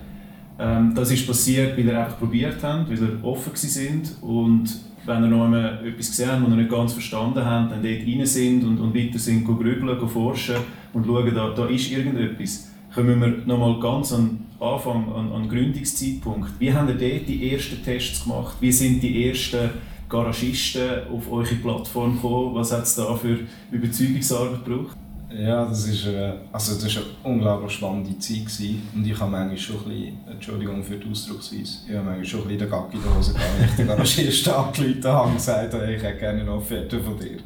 Ähm, 0.59 0.93
das 0.93 1.11
ist 1.11 1.25
passiert, 1.25 1.77
weil 1.77 1.85
wir 1.85 1.99
einfach 1.99 2.19
probiert 2.19 2.61
haben, 2.63 2.87
weil 2.89 2.99
wir 2.99 3.23
offen 3.23 3.55
sind 3.55 4.15
und 4.21 4.79
wenn 5.05 5.23
ihr 5.23 5.29
noch 5.29 5.45
einmal 5.45 5.85
etwas 5.85 6.09
gesehen 6.09 6.29
habt, 6.31 6.43
was 6.43 6.49
ihr 6.49 6.55
nicht 6.55 6.71
ganz 6.71 6.93
verstanden 6.93 7.43
habt, 7.43 7.71
dann 7.71 7.81
dort 7.81 8.01
rein 8.07 8.25
sind 8.25 8.63
und, 8.63 8.79
und 8.79 8.95
weiter 8.95 9.19
sind, 9.19 9.45
grübeln, 9.45 10.07
forschen 10.07 10.55
und 10.93 11.05
schauen, 11.05 11.33
da, 11.33 11.49
da 11.49 11.65
ist 11.65 11.91
irgendetwas. 11.91 12.69
Kommen 12.93 13.21
wir 13.21 13.27
nochmal 13.45 13.79
ganz 13.79 14.11
an 14.13 14.39
Anfang, 14.59 15.11
an, 15.13 15.31
an 15.31 15.49
Gründungszeitpunkt. 15.49 16.51
Wie 16.59 16.71
haben 16.71 16.87
ihr 16.89 16.95
dort 16.95 17.27
die 17.27 17.51
ersten 17.51 17.83
Tests 17.83 18.23
gemacht? 18.23 18.57
Wie 18.59 18.71
sind 18.71 19.01
die 19.01 19.27
ersten 19.27 19.69
Garagisten 20.07 21.07
auf 21.11 21.31
eure 21.31 21.55
Plattform 21.55 22.15
gekommen? 22.15 22.53
Was 22.55 22.71
hat 22.71 22.83
es 22.83 22.95
da 22.95 23.15
für 23.15 23.39
Überzeugungsarbeit 23.71 24.65
gebraucht? 24.65 24.97
Ja, 25.37 25.65
das 25.65 25.87
ist, 25.87 26.07
äh, 26.07 26.33
also 26.51 26.81
war 26.81 27.03
eine 27.03 27.35
unglaublich 27.35 27.71
spannende 27.71 28.17
Zeit. 28.19 28.45
Gewesen. 28.45 28.87
Und 28.93 29.05
ich 29.05 29.19
habe 29.19 29.31
manchmal 29.31 29.57
schon 29.57 29.77
ein 29.77 29.89
bisschen, 29.89 30.17
Entschuldigung 30.29 30.83
für 30.83 30.97
die 30.97 31.09
Ausdrucksweise, 31.09 31.79
ich 31.87 31.95
habe 31.95 32.05
manchmal 32.05 32.25
schon 32.25 32.41
ein 32.41 32.47
bisschen 32.47 32.59
den 32.59 32.69
Gacki 32.69 32.97
in 32.97 33.03
der 33.03 33.15
Hose 33.15 33.33
gehabt, 33.33 33.49
ich 33.63 33.75
den 33.75 33.87
Garagist 33.87 34.49
angerufen 34.49 35.03
habe 35.05 35.29
und 35.29 35.35
gesagt 35.35 35.73
habe, 35.73 35.93
ich 35.93 36.03
hätte 36.03 36.19
gerne 36.19 36.41
eine 36.41 36.51
Offerte 36.51 36.99
von 36.99 37.17
dir. 37.17 37.37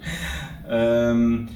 Ähm, 0.70 1.50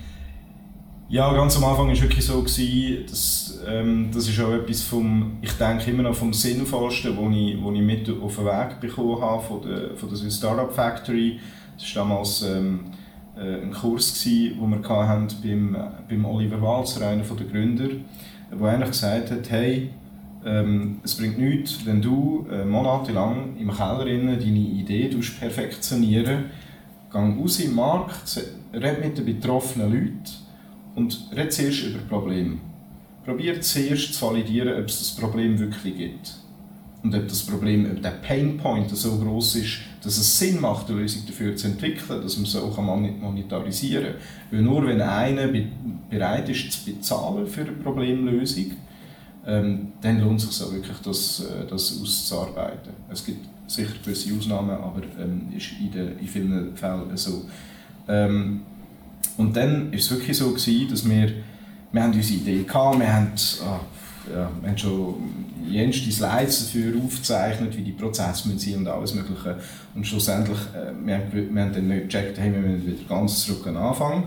ja, 1.09 1.33
ganz 1.33 1.57
am 1.57 1.63
Anfang 1.63 1.87
war 1.87 1.93
es 1.93 2.01
wirklich 2.01 2.23
so, 2.23 2.39
gewesen, 2.43 3.05
dass, 3.09 3.59
ähm, 3.67 4.11
das 4.13 4.29
ist 4.29 4.39
auch 4.39 4.51
etwas 4.51 4.83
vom, 4.83 5.37
ich 5.41 5.53
denke 5.53 5.89
immer 5.89 6.03
noch 6.03 6.15
vom 6.15 6.33
Sinnvollsten, 6.33 7.17
wo 7.17 7.29
ich, 7.31 7.55
ich 7.55 7.81
mit 7.81 8.07
auf 8.21 8.35
den 8.35 8.45
Weg 8.45 8.79
bekommen 8.79 9.19
habe 9.19 9.41
von 9.41 9.61
der, 9.63 9.95
von 9.95 10.09
der 10.09 10.29
Startup 10.29 10.71
Factory. 10.71 11.39
Das 11.77 11.95
war 11.95 12.03
damals 12.03 12.43
ähm, 12.43 12.81
äh, 13.39 13.61
ein 13.61 13.71
Kurs, 13.71 14.23
gewesen, 14.23 14.59
den 14.59 14.83
wir 14.83 15.07
hatten 15.07 15.27
beim, 15.43 15.77
beim 16.09 16.25
Oliver 16.25 16.61
Walzer, 16.61 17.07
einer 17.07 17.23
der 17.23 17.45
Gründer, 17.47 17.89
der 18.51 18.67
eigentlich 18.67 18.91
gesagt 18.91 19.31
hat, 19.31 19.49
hey, 19.49 19.89
ähm, 20.45 20.99
es 21.03 21.15
bringt 21.15 21.37
nichts, 21.37 21.85
wenn 21.85 22.01
du 22.01 22.47
äh, 22.51 22.63
monatelang 22.65 23.57
im 23.57 23.71
Keller 23.71 24.05
deine 24.05 24.59
Idee 24.59 25.09
perfektionieren 25.39 26.45
Geh 27.11 27.17
raus 27.17 27.59
im 27.59 27.73
Markt, 27.73 28.39
red 28.71 29.03
mit 29.03 29.17
den 29.17 29.25
betroffenen 29.25 29.91
Leuten 29.91 30.23
und 30.95 31.29
red 31.35 31.51
zuerst 31.51 31.87
über 31.87 31.99
Probleme. 31.99 32.59
Probier 33.25 33.59
zuerst 33.61 34.13
zu 34.13 34.25
validieren, 34.27 34.79
ob 34.79 34.87
es 34.87 34.99
das 34.99 35.15
Problem 35.15 35.57
wirklich 35.57 35.97
gibt. 35.97 36.35
Und 37.01 37.15
ob 37.15 37.27
das 37.27 37.45
Problem, 37.45 37.89
ob 37.91 38.01
der 38.03 38.11
Painpoint 38.11 38.95
so 38.95 39.17
groß 39.17 39.55
ist, 39.55 39.79
dass 40.03 40.17
es 40.17 40.39
Sinn 40.39 40.61
macht, 40.61 40.89
eine 40.89 40.99
Lösung 40.99 41.23
dafür 41.27 41.55
zu 41.55 41.67
entwickeln, 41.67 42.21
dass 42.21 42.37
man 42.37 42.45
so 42.45 42.63
auch 42.63 42.77
monetarisieren 42.81 44.05
kann. 44.05 44.15
Weil 44.51 44.61
nur 44.61 44.87
wenn 44.87 45.01
einer 45.01 45.49
bereit 46.09 46.49
ist 46.49 46.71
zu 46.71 46.91
bezahlen 46.91 47.45
für 47.47 47.61
eine 47.61 47.71
Problemlösung, 47.73 48.71
ähm, 49.45 49.93
dann 50.01 50.21
lohnt 50.21 50.41
es 50.41 50.57
sich 50.57 50.65
auch 50.65 50.71
wirklich, 50.71 50.97
das, 51.03 51.41
äh, 51.41 51.67
das 51.67 51.99
auszuarbeiten. 52.01 52.93
Es 53.09 53.25
gibt 53.25 53.47
sicher 53.67 53.93
gewisse 54.03 54.35
Ausnahmen, 54.35 54.71
aber 54.71 55.01
ähm, 55.19 55.47
ist 55.55 55.71
in, 55.79 55.91
den, 55.91 56.19
in 56.19 56.27
vielen 56.27 56.75
Fällen 56.75 57.15
so. 57.15 57.45
Ähm, 58.07 58.61
und 59.37 59.55
dann 59.55 59.91
war 59.91 59.97
es 59.97 60.11
wirklich 60.11 60.37
so, 60.37 60.51
gewesen, 60.51 60.89
dass 60.89 61.09
wir, 61.09 61.31
wir 61.91 62.03
haben 62.03 62.13
unsere 62.13 62.39
Idee 62.39 62.65
hatten, 62.67 62.99
wir 62.99 63.13
haben, 63.13 63.31
oh, 63.63 63.79
ja, 64.33 64.51
wir 64.61 64.69
haben 64.69 64.77
schon 64.77 65.15
jenste 65.67 66.11
Slides 66.11 66.65
dafür 66.65 66.93
aufgezeichnet, 67.03 67.77
wie 67.77 67.81
die 67.81 67.91
Prozesse 67.91 68.57
sind 68.57 68.77
und 68.77 68.87
alles 68.87 69.13
mögliche. 69.13 69.57
Und 69.95 70.05
schlussendlich, 70.05 70.57
äh, 70.73 70.91
wir, 71.05 71.15
haben, 71.15 71.31
wir 71.31 71.61
haben 71.61 71.73
dann 71.73 71.87
nicht 71.87 72.09
gecheckt, 72.09 72.37
hey, 72.37 72.51
wir 72.51 72.59
müssen 72.59 72.87
wieder 72.87 72.97
ganz 73.07 73.45
zurück 73.45 73.67
anfangen. 73.67 74.23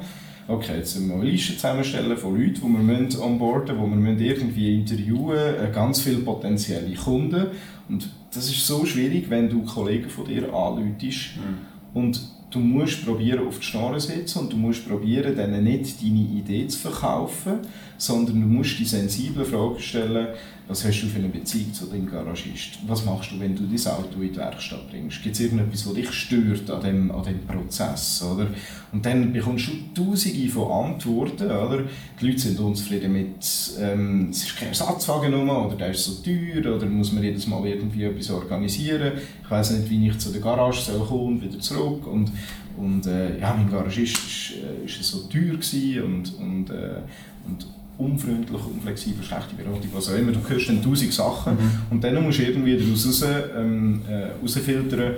Okay, 0.49 0.79
jetzt 0.79 0.97
müssen 0.97 1.09
wir 1.09 1.17
eine 1.17 1.31
Liste 1.31 1.55
zusammenstellen 1.55 2.17
von 2.17 2.37
Leuten, 2.37 2.55
die 2.55 2.63
wir 2.63 2.69
müssen 2.99 3.21
onboarden 3.21 3.77
müssen, 3.77 4.19
die 4.19 4.25
wir 4.25 4.37
irgendwie 4.37 4.75
interviewen 4.81 5.27
müssen, 5.27 5.65
äh, 5.65 5.71
ganz 5.73 6.01
viele 6.01 6.19
potenzielle 6.19 6.95
Kunden. 6.95 7.47
Und 7.89 8.09
das 8.35 8.47
ist 8.47 8.67
so 8.67 8.85
schwierig, 8.85 9.31
wenn 9.31 9.49
du 9.49 9.63
Kollegen 9.63 10.09
von 10.09 10.27
dir 10.27 10.53
anläutest 10.53 11.37
mhm. 11.37 12.01
und 12.01 12.21
du 12.53 12.59
musst 12.59 13.05
probieren 13.05 13.47
auf 13.47 13.59
die 13.59 13.65
Schnarre 13.65 13.99
setzen 13.99 14.41
und 14.41 14.53
du 14.53 14.57
musst 14.57 14.87
probieren, 14.87 15.35
denen 15.35 15.65
nicht 15.65 16.03
deine 16.03 16.21
Idee 16.21 16.67
zu 16.69 16.79
verkaufen, 16.79 17.61
sondern 17.97 18.41
du 18.41 18.47
musst 18.47 18.79
die 18.79 18.85
sensiblen 18.85 19.47
Fragen 19.47 19.81
stellen, 19.81 20.29
was 20.69 20.85
hast 20.85 21.03
du 21.03 21.07
für 21.07 21.19
eine 21.19 21.29
Beziehung 21.29 21.73
zu 21.75 21.87
deinem 21.87 22.11
Garagist? 22.11 22.79
Was 22.87 23.05
machst 23.05 23.33
du, 23.33 23.41
wenn 23.41 23.55
du 23.57 23.65
dein 23.65 23.93
Auto 23.93 24.21
in 24.21 24.33
die 24.33 24.37
Werkstatt 24.37 24.89
bringst? 24.91 25.23
Gibt 25.23 25.35
es 25.35 25.41
irgendetwas, 25.41 25.87
was 25.87 25.95
dich 25.95 26.11
stört 26.13 26.71
an 26.71 26.81
dem, 26.83 27.11
an 27.11 27.25
dem 27.25 27.41
Prozess? 27.47 28.23
Oder? 28.23 28.47
Und 28.93 29.05
dann 29.05 29.33
bekommst 29.33 29.69
du 29.69 30.03
tausende 30.03 30.49
von 30.49 30.71
Antworten. 30.71 31.51
Oder? 31.51 31.83
Die 32.21 32.27
Leute 32.27 32.39
sind 32.39 32.61
unzufrieden 32.61 33.13
mit, 33.13 33.45
ähm, 33.81 34.29
es 34.31 34.45
ist 34.45 34.57
kein 34.57 34.69
Ersatzwagen 34.69 35.35
oder 35.35 35.75
der 35.75 35.91
ist 35.91 36.05
so 36.05 36.23
teuer, 36.23 36.77
oder 36.77 36.87
muss 36.87 37.13
man 37.13 37.25
jedes 37.25 37.47
Mal 37.49 37.67
irgendwie 37.67 38.05
etwas 38.05 38.31
organisieren. 38.31 39.13
Ich 39.43 39.51
weiß 39.51 39.73
nicht, 39.73 39.91
wie 39.91 40.09
ich 40.09 40.19
zu 40.19 40.31
der 40.31 40.41
Garage 40.41 40.81
soll 40.81 41.05
kommen 41.05 41.35
und 41.35 41.43
wieder 41.43 41.59
zurück. 41.59 42.07
Und, 42.07 42.31
und 42.77 43.07
äh, 43.07 43.39
ja, 43.41 43.53
mein 43.55 43.71
Garagist 43.71 44.17
war 44.17 44.85
ist 44.85 45.03
so 45.03 45.29
teuer 45.29 46.05
und, 46.05 46.35
und, 46.39 46.71
äh, 46.71 47.01
und 47.47 47.67
unfreundlich, 47.99 48.65
unflexibel, 48.65 49.25
schlechte 49.25 49.55
Beratung, 49.55 49.89
was 49.93 50.11
auch 50.11 50.17
immer. 50.17 50.33
Du 50.33 50.41
hörst 50.49 50.69
dann 50.69 50.83
tausend 50.83 51.13
Sachen 51.13 51.55
mhm. 51.55 51.71
und 51.91 52.05
dann 52.05 52.23
musst 52.23 52.39
du 52.39 52.43
irgendwie 52.45 52.77
daraus 52.77 53.07
raus, 53.07 53.25
ähm, 53.57 54.03
äh, 54.09 54.41
rausfiltern, 54.41 55.15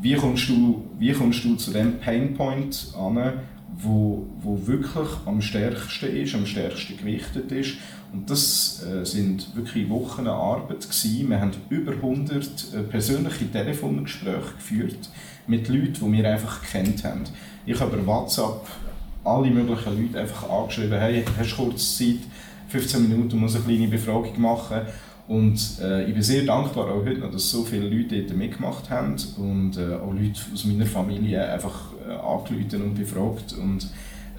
wie 0.00 0.14
kommst, 0.14 0.48
du, 0.48 0.84
wie 0.98 1.12
kommst 1.12 1.44
du 1.44 1.56
zu 1.56 1.72
dem 1.72 1.98
Painpoint 1.98 2.94
an, 2.96 3.32
wo, 3.82 4.26
wo 4.40 4.66
wirklich 4.66 5.08
am 5.26 5.40
stärksten 5.40 6.16
ist, 6.16 6.34
am 6.34 6.46
stärksten 6.46 6.96
gewichtet 6.96 7.50
ist. 7.52 7.74
Und 8.12 8.28
das 8.28 8.84
äh, 8.84 9.04
sind 9.04 9.54
wirklich 9.54 9.88
Wochen 9.88 10.26
Arbeit 10.26 10.80
gewesen. 10.80 11.30
Wir 11.30 11.40
haben 11.40 11.52
über 11.68 11.92
100 11.92 12.74
äh, 12.74 12.82
persönliche 12.82 13.50
Telefongespräche 13.50 14.54
geführt 14.56 15.10
mit 15.46 15.68
Leuten, 15.68 15.94
die 15.94 16.12
wir 16.12 16.30
einfach 16.30 16.60
gekannt 16.62 17.04
haben. 17.04 17.24
Ich 17.66 17.78
habe 17.78 17.96
über 17.96 18.06
WhatsApp 18.06 18.66
alle 19.24 19.50
möglichen 19.50 20.02
Leute 20.02 20.20
einfach 20.20 20.48
angeschrieben, 20.48 20.98
hey, 20.98 21.24
hast 21.38 21.52
du 21.52 21.56
kurz 21.56 21.98
Zeit, 21.98 22.20
15 22.68 23.08
Minuten, 23.08 23.38
muss 23.38 23.56
eine 23.56 23.64
kleine 23.64 23.88
Befragung 23.88 24.40
machen. 24.40 24.80
Und 25.28 25.78
äh, 25.80 26.06
ich 26.06 26.14
bin 26.14 26.22
sehr 26.22 26.42
dankbar 26.42 26.86
auch 26.86 27.04
heute 27.04 27.20
noch, 27.20 27.30
dass 27.30 27.50
so 27.50 27.62
viele 27.62 27.88
Leute 27.88 28.22
dort 28.22 28.36
mitgemacht 28.36 28.90
haben 28.90 29.14
und 29.38 29.76
äh, 29.76 29.94
auch 29.94 30.12
Leute 30.12 30.40
aus 30.52 30.64
meiner 30.64 30.86
Familie 30.86 31.48
einfach 31.48 31.92
äh, 32.08 32.12
angerufen 32.12 32.82
und 32.82 32.94
befragt. 32.94 33.54
Und 33.60 33.88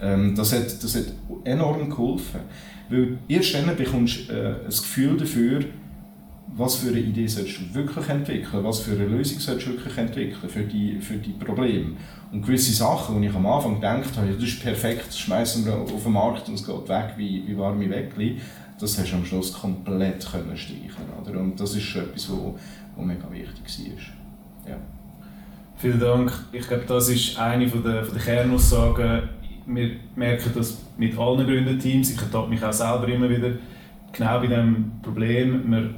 ähm, 0.01 0.35
das, 0.35 0.51
hat, 0.53 0.83
das 0.83 0.95
hat 0.95 1.05
enorm 1.45 1.89
geholfen. 1.89 2.41
Weil 2.89 3.19
erst 3.29 3.53
dann 3.53 3.73
bekommst 3.75 4.29
du 4.29 4.33
äh, 4.33 4.55
ein 4.65 4.67
Gefühl 4.67 5.15
dafür, 5.15 5.61
was 6.57 6.75
für 6.75 6.89
eine 6.89 6.99
Idee 6.99 7.27
sollst 7.27 7.59
du 7.59 7.73
wirklich 7.73 8.09
entwickeln, 8.09 8.63
was 8.63 8.81
für 8.81 8.91
eine 8.91 9.05
Lösung 9.05 9.39
sollst 9.39 9.67
du 9.67 9.71
wirklich 9.71 9.97
entwickeln 9.97 10.49
für 10.49 10.63
die, 10.63 10.99
für 10.99 11.15
die 11.15 11.31
Probleme. 11.31 11.93
Und 12.31 12.43
gewisse 12.43 12.71
Sachen, 12.71 13.21
die 13.21 13.27
ich 13.27 13.35
am 13.35 13.45
Anfang 13.45 13.75
gedacht 13.75 14.15
habe, 14.15 14.31
das 14.33 14.43
ist 14.43 14.61
perfekt, 14.61 15.07
das 15.07 15.19
schmeißen 15.19 15.65
wir 15.65 15.73
auf 15.73 16.03
den 16.03 16.13
Markt 16.13 16.47
und 16.47 16.55
es 16.55 16.65
geht 16.65 16.87
weg 16.87 17.13
wie, 17.17 17.43
wie 17.45 17.57
warme 17.57 17.89
Weckli, 17.89 18.39
das 18.79 18.97
hast 18.97 19.11
du 19.11 19.17
am 19.17 19.25
Schluss 19.25 19.51
komplett 19.53 20.25
können 20.31 20.55
streichen 20.55 21.05
oder? 21.21 21.39
Und 21.39 21.59
das 21.59 21.75
ist 21.75 21.95
etwas, 21.95 22.29
was 22.29 23.05
mega 23.05 23.29
wichtig 23.31 23.85
war. 24.65 24.71
Ja. 24.71 24.77
Vielen 25.75 25.99
Dank. 25.99 26.31
Ich 26.51 26.67
glaube, 26.67 26.83
das 26.87 27.09
ist 27.09 27.37
eine 27.37 27.67
von 27.67 27.83
der, 27.83 28.05
von 28.05 28.13
der 28.13 28.23
Kernaussagen. 28.23 29.29
Wir 29.65 29.91
merken 30.15 30.51
das 30.55 30.77
mit 30.97 31.17
allen 31.17 31.45
Gründerteams. 31.45 32.11
Ich 32.11 32.21
ertappe 32.21 32.49
mich 32.49 32.63
auch 32.63 32.73
selber 32.73 33.07
immer 33.07 33.29
wieder 33.29 33.51
genau 34.11 34.39
bei 34.39 34.47
diesem 34.47 34.91
Problem. 35.01 35.71
Wir 35.71 35.89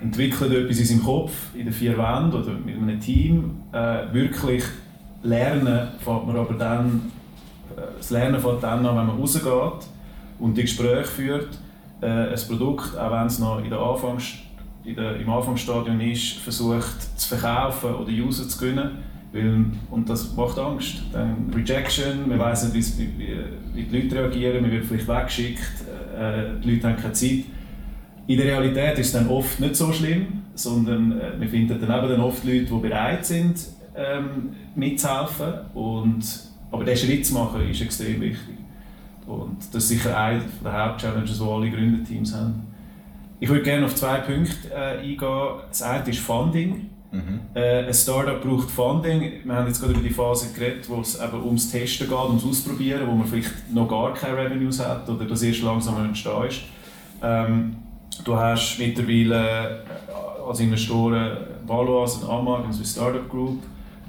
entwickeln 0.00 0.52
etwas 0.52 0.78
in 0.78 0.84
seinem 0.86 1.04
Kopf, 1.04 1.54
in 1.54 1.64
den 1.64 1.72
vier 1.72 1.96
Wänden 1.96 2.32
oder 2.32 2.52
mit 2.52 2.76
einem 2.76 2.98
Team. 3.00 3.62
Äh, 3.72 4.12
wirklich 4.12 4.64
lernen 5.22 5.88
fängt 5.98 6.26
man 6.26 6.36
aber 6.36 6.54
dann, 6.54 7.12
äh, 7.76 7.80
das 7.96 8.10
Lernen 8.10 8.40
fängt 8.40 8.62
dann 8.62 8.84
an, 8.84 8.96
wenn 8.96 9.06
man 9.06 9.20
rausgeht 9.20 9.86
und 10.38 10.56
die 10.56 10.62
Gespräche 10.62 11.04
führt. 11.04 11.58
Äh, 12.00 12.06
ein 12.06 12.40
Produkt, 12.48 12.96
auch 12.98 13.12
wenn 13.12 13.26
es 13.26 13.38
noch 13.38 13.62
in 13.62 13.70
der 13.70 13.78
Anfangs, 13.78 14.34
in 14.84 14.96
der, 14.96 15.16
im 15.16 15.30
Anfangsstadium 15.30 16.00
ist, 16.00 16.38
versucht 16.38 17.18
zu 17.18 17.36
verkaufen 17.36 17.94
oder 17.94 18.10
User 18.10 18.48
zu 18.48 18.58
gewinnen. 18.58 18.98
Weil, 19.32 19.64
und 19.90 20.08
das 20.08 20.34
macht 20.34 20.58
Angst. 20.58 21.04
Dann 21.12 21.50
Rejection, 21.54 22.28
man 22.28 22.38
weiß 22.38 22.72
nicht, 22.72 22.98
wie, 22.98 23.08
wie, 23.74 23.84
die 23.84 23.96
Leute 23.96 24.16
reagieren, 24.16 24.60
man 24.60 24.70
wird 24.70 24.84
vielleicht 24.84 25.08
weggeschickt, 25.08 25.62
äh, 26.18 26.60
die 26.62 26.72
Leute 26.72 26.88
haben 26.88 26.96
keine 26.96 27.12
Zeit. 27.12 27.44
In 28.26 28.36
der 28.36 28.46
Realität 28.46 28.98
ist 28.98 29.06
es 29.06 29.12
dann 29.12 29.28
oft 29.28 29.58
nicht 29.58 29.74
so 29.74 29.92
schlimm, 29.92 30.42
sondern 30.54 31.18
äh, 31.18 31.40
wir 31.40 31.48
finden 31.48 31.80
dann 31.80 31.98
eben 31.98 32.10
dann 32.10 32.20
oft 32.20 32.44
Leute, 32.44 32.66
die 32.66 32.78
bereit 32.78 33.24
sind, 33.24 33.56
ähm, 33.94 34.54
mitzuhelfen. 34.74 35.52
Und, 35.74 36.24
aber 36.70 36.84
diesen 36.84 37.08
Schritt 37.08 37.26
zu 37.26 37.34
machen, 37.34 37.68
ist 37.68 37.80
extrem 37.80 38.20
wichtig. 38.20 38.56
Und 39.26 39.58
das 39.72 39.84
ist 39.84 39.88
sicher 39.88 40.16
eine 40.18 40.42
der 40.64 40.72
Hauptchallenges, 40.72 41.38
die 41.38 41.44
alle 41.44 41.70
Gründerteams 41.70 42.34
haben. 42.34 42.66
Ich 43.40 43.48
würde 43.48 43.62
gerne 43.62 43.86
auf 43.86 43.94
zwei 43.94 44.18
Punkte 44.18 44.70
äh, 44.72 44.98
eingehen. 44.98 45.18
Das 45.68 45.82
eine 45.82 46.08
ist 46.08 46.20
Funding. 46.20 46.90
Mhm. 47.10 47.40
Äh, 47.54 47.86
ein 47.86 47.94
Startup 47.94 48.40
braucht 48.40 48.70
Funding. 48.70 49.44
Wir 49.44 49.54
haben 49.54 49.66
jetzt 49.66 49.80
gerade 49.80 49.92
über 49.92 50.02
die 50.02 50.14
Phase 50.14 50.52
geredet, 50.54 50.88
wo 50.88 51.00
es 51.00 51.20
eben 51.20 51.42
ums 51.44 51.70
Testen 51.70 52.08
geht, 52.08 52.16
ums 52.16 52.44
Ausprobieren, 52.44 53.06
wo 53.06 53.12
man 53.12 53.26
vielleicht 53.26 53.72
noch 53.72 53.88
gar 53.88 54.14
keine 54.14 54.38
Revenues 54.38 54.80
hat 54.80 55.08
oder 55.08 55.24
das 55.26 55.42
erst 55.42 55.62
langsam 55.62 56.02
entstehen 56.04 56.44
ist. 56.48 56.62
Ähm, 57.22 57.76
du 58.24 58.36
hast 58.36 58.78
mittlerweile 58.78 59.84
äh, 59.84 60.48
als 60.48 60.60
Investoren 60.60 61.36
Valois 61.66 62.16
und 62.16 62.30
Amag, 62.30 62.66
also 62.66 62.82
Startup 62.82 63.28
Group, 63.28 63.62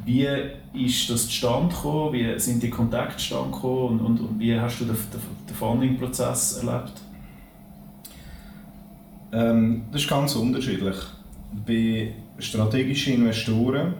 Wie 0.05 0.27
ist 0.74 1.10
das 1.10 1.27
zustande 1.27 1.74
gekommen? 1.74 2.13
Wie 2.13 2.39
sind 2.39 2.62
die 2.62 2.69
Kontakte 2.69 3.17
zustande 3.17 3.51
gekommen? 3.51 4.00
Und, 4.00 4.05
und, 4.05 4.19
und 4.19 4.39
wie 4.39 4.60
hast 4.60 4.81
du 4.81 4.86
den, 4.86 4.95
den 4.95 5.55
Funding-Prozess 5.55 6.63
erlebt? 6.63 6.93
Ähm, 9.31 9.83
das 9.91 10.01
ist 10.01 10.10
ganz 10.10 10.36
unterschiedlich. 10.36 10.95
Bei 11.65 12.13
strategischen 12.38 13.13
Investoren, 13.13 13.93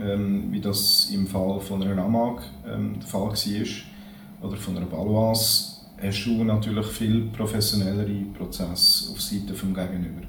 ähm, 0.00 0.52
wie 0.52 0.60
das 0.60 1.10
im 1.12 1.26
Fall 1.26 1.60
von 1.60 1.82
einer 1.82 2.02
Amag 2.02 2.42
ähm, 2.66 2.94
der 3.00 3.08
Fall 3.08 3.28
war, 3.28 4.48
oder 4.48 4.56
von 4.56 4.76
einer 4.76 4.86
Baloise, 4.86 5.78
hast 6.00 6.26
du 6.26 6.44
natürlich 6.44 6.86
viel 6.86 7.22
professionellere 7.36 8.24
Prozesse 8.36 9.10
auf 9.10 9.20
Seite 9.20 9.52
des 9.52 9.60
Gegenüber. 9.60 10.22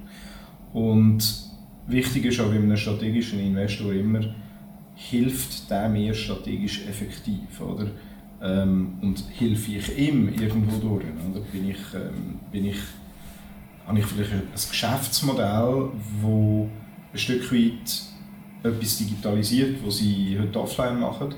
Und 0.74 1.24
wichtig 1.88 2.26
ist 2.26 2.40
auch 2.40 2.48
bei 2.48 2.56
einem 2.56 2.76
strategischen 2.76 3.40
Investor 3.40 3.94
immer, 3.94 4.22
hilft 5.00 5.70
der 5.70 5.88
mir 5.88 6.14
strategisch 6.14 6.86
effektiv, 6.88 7.62
oder? 7.62 7.88
Ähm, 8.42 8.98
und 9.02 9.24
helfe 9.38 9.72
ich 9.72 9.98
ihm 9.98 10.30
irgendwo 10.30 10.78
durch, 10.78 11.06
oder? 11.06 11.40
Bin 11.52 11.70
ich, 11.70 11.78
ähm, 11.94 12.40
bin 12.52 12.66
ich, 12.66 12.78
habe 13.88 14.00
ich 14.00 14.06
vielleicht 14.06 14.32
ein 14.34 14.44
Geschäftsmodell, 14.54 15.90
wo 16.22 16.70
ein 17.14 17.18
Stück 17.18 17.52
weit 17.52 18.02
etwas 18.62 18.98
digitalisiert, 18.98 19.78
was 19.86 19.98
sie 19.98 20.38
heute 20.40 20.62
offline 20.62 21.00
machen, 21.00 21.34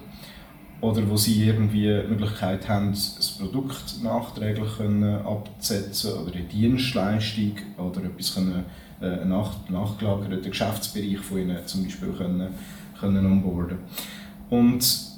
oder 0.81 1.07
wo 1.07 1.15
sie 1.15 1.45
irgendwie 1.45 1.85
die 1.85 2.09
Möglichkeit 2.09 2.67
haben, 2.67 2.89
ein 2.89 3.37
Produkt 3.39 4.01
nachträglich 4.01 4.77
können 4.77 5.21
abzusetzen 5.21 6.13
oder 6.13 6.33
eine 6.33 6.45
Dienstleistung 6.45 7.53
oder 7.77 8.03
etwas 8.03 8.33
können, 8.33 8.65
äh, 8.99 9.05
einen 9.05 9.29
nach, 9.29 9.69
nachgelagerten 9.69 10.49
Geschäftsbereich 10.49 11.19
von 11.19 11.37
ihnen 11.37 11.57
zum 11.65 11.83
Beispiel 11.83 12.09
können, 12.13 12.47
können 13.01 13.25
onboarden. 13.25 13.79
Und 14.49 15.11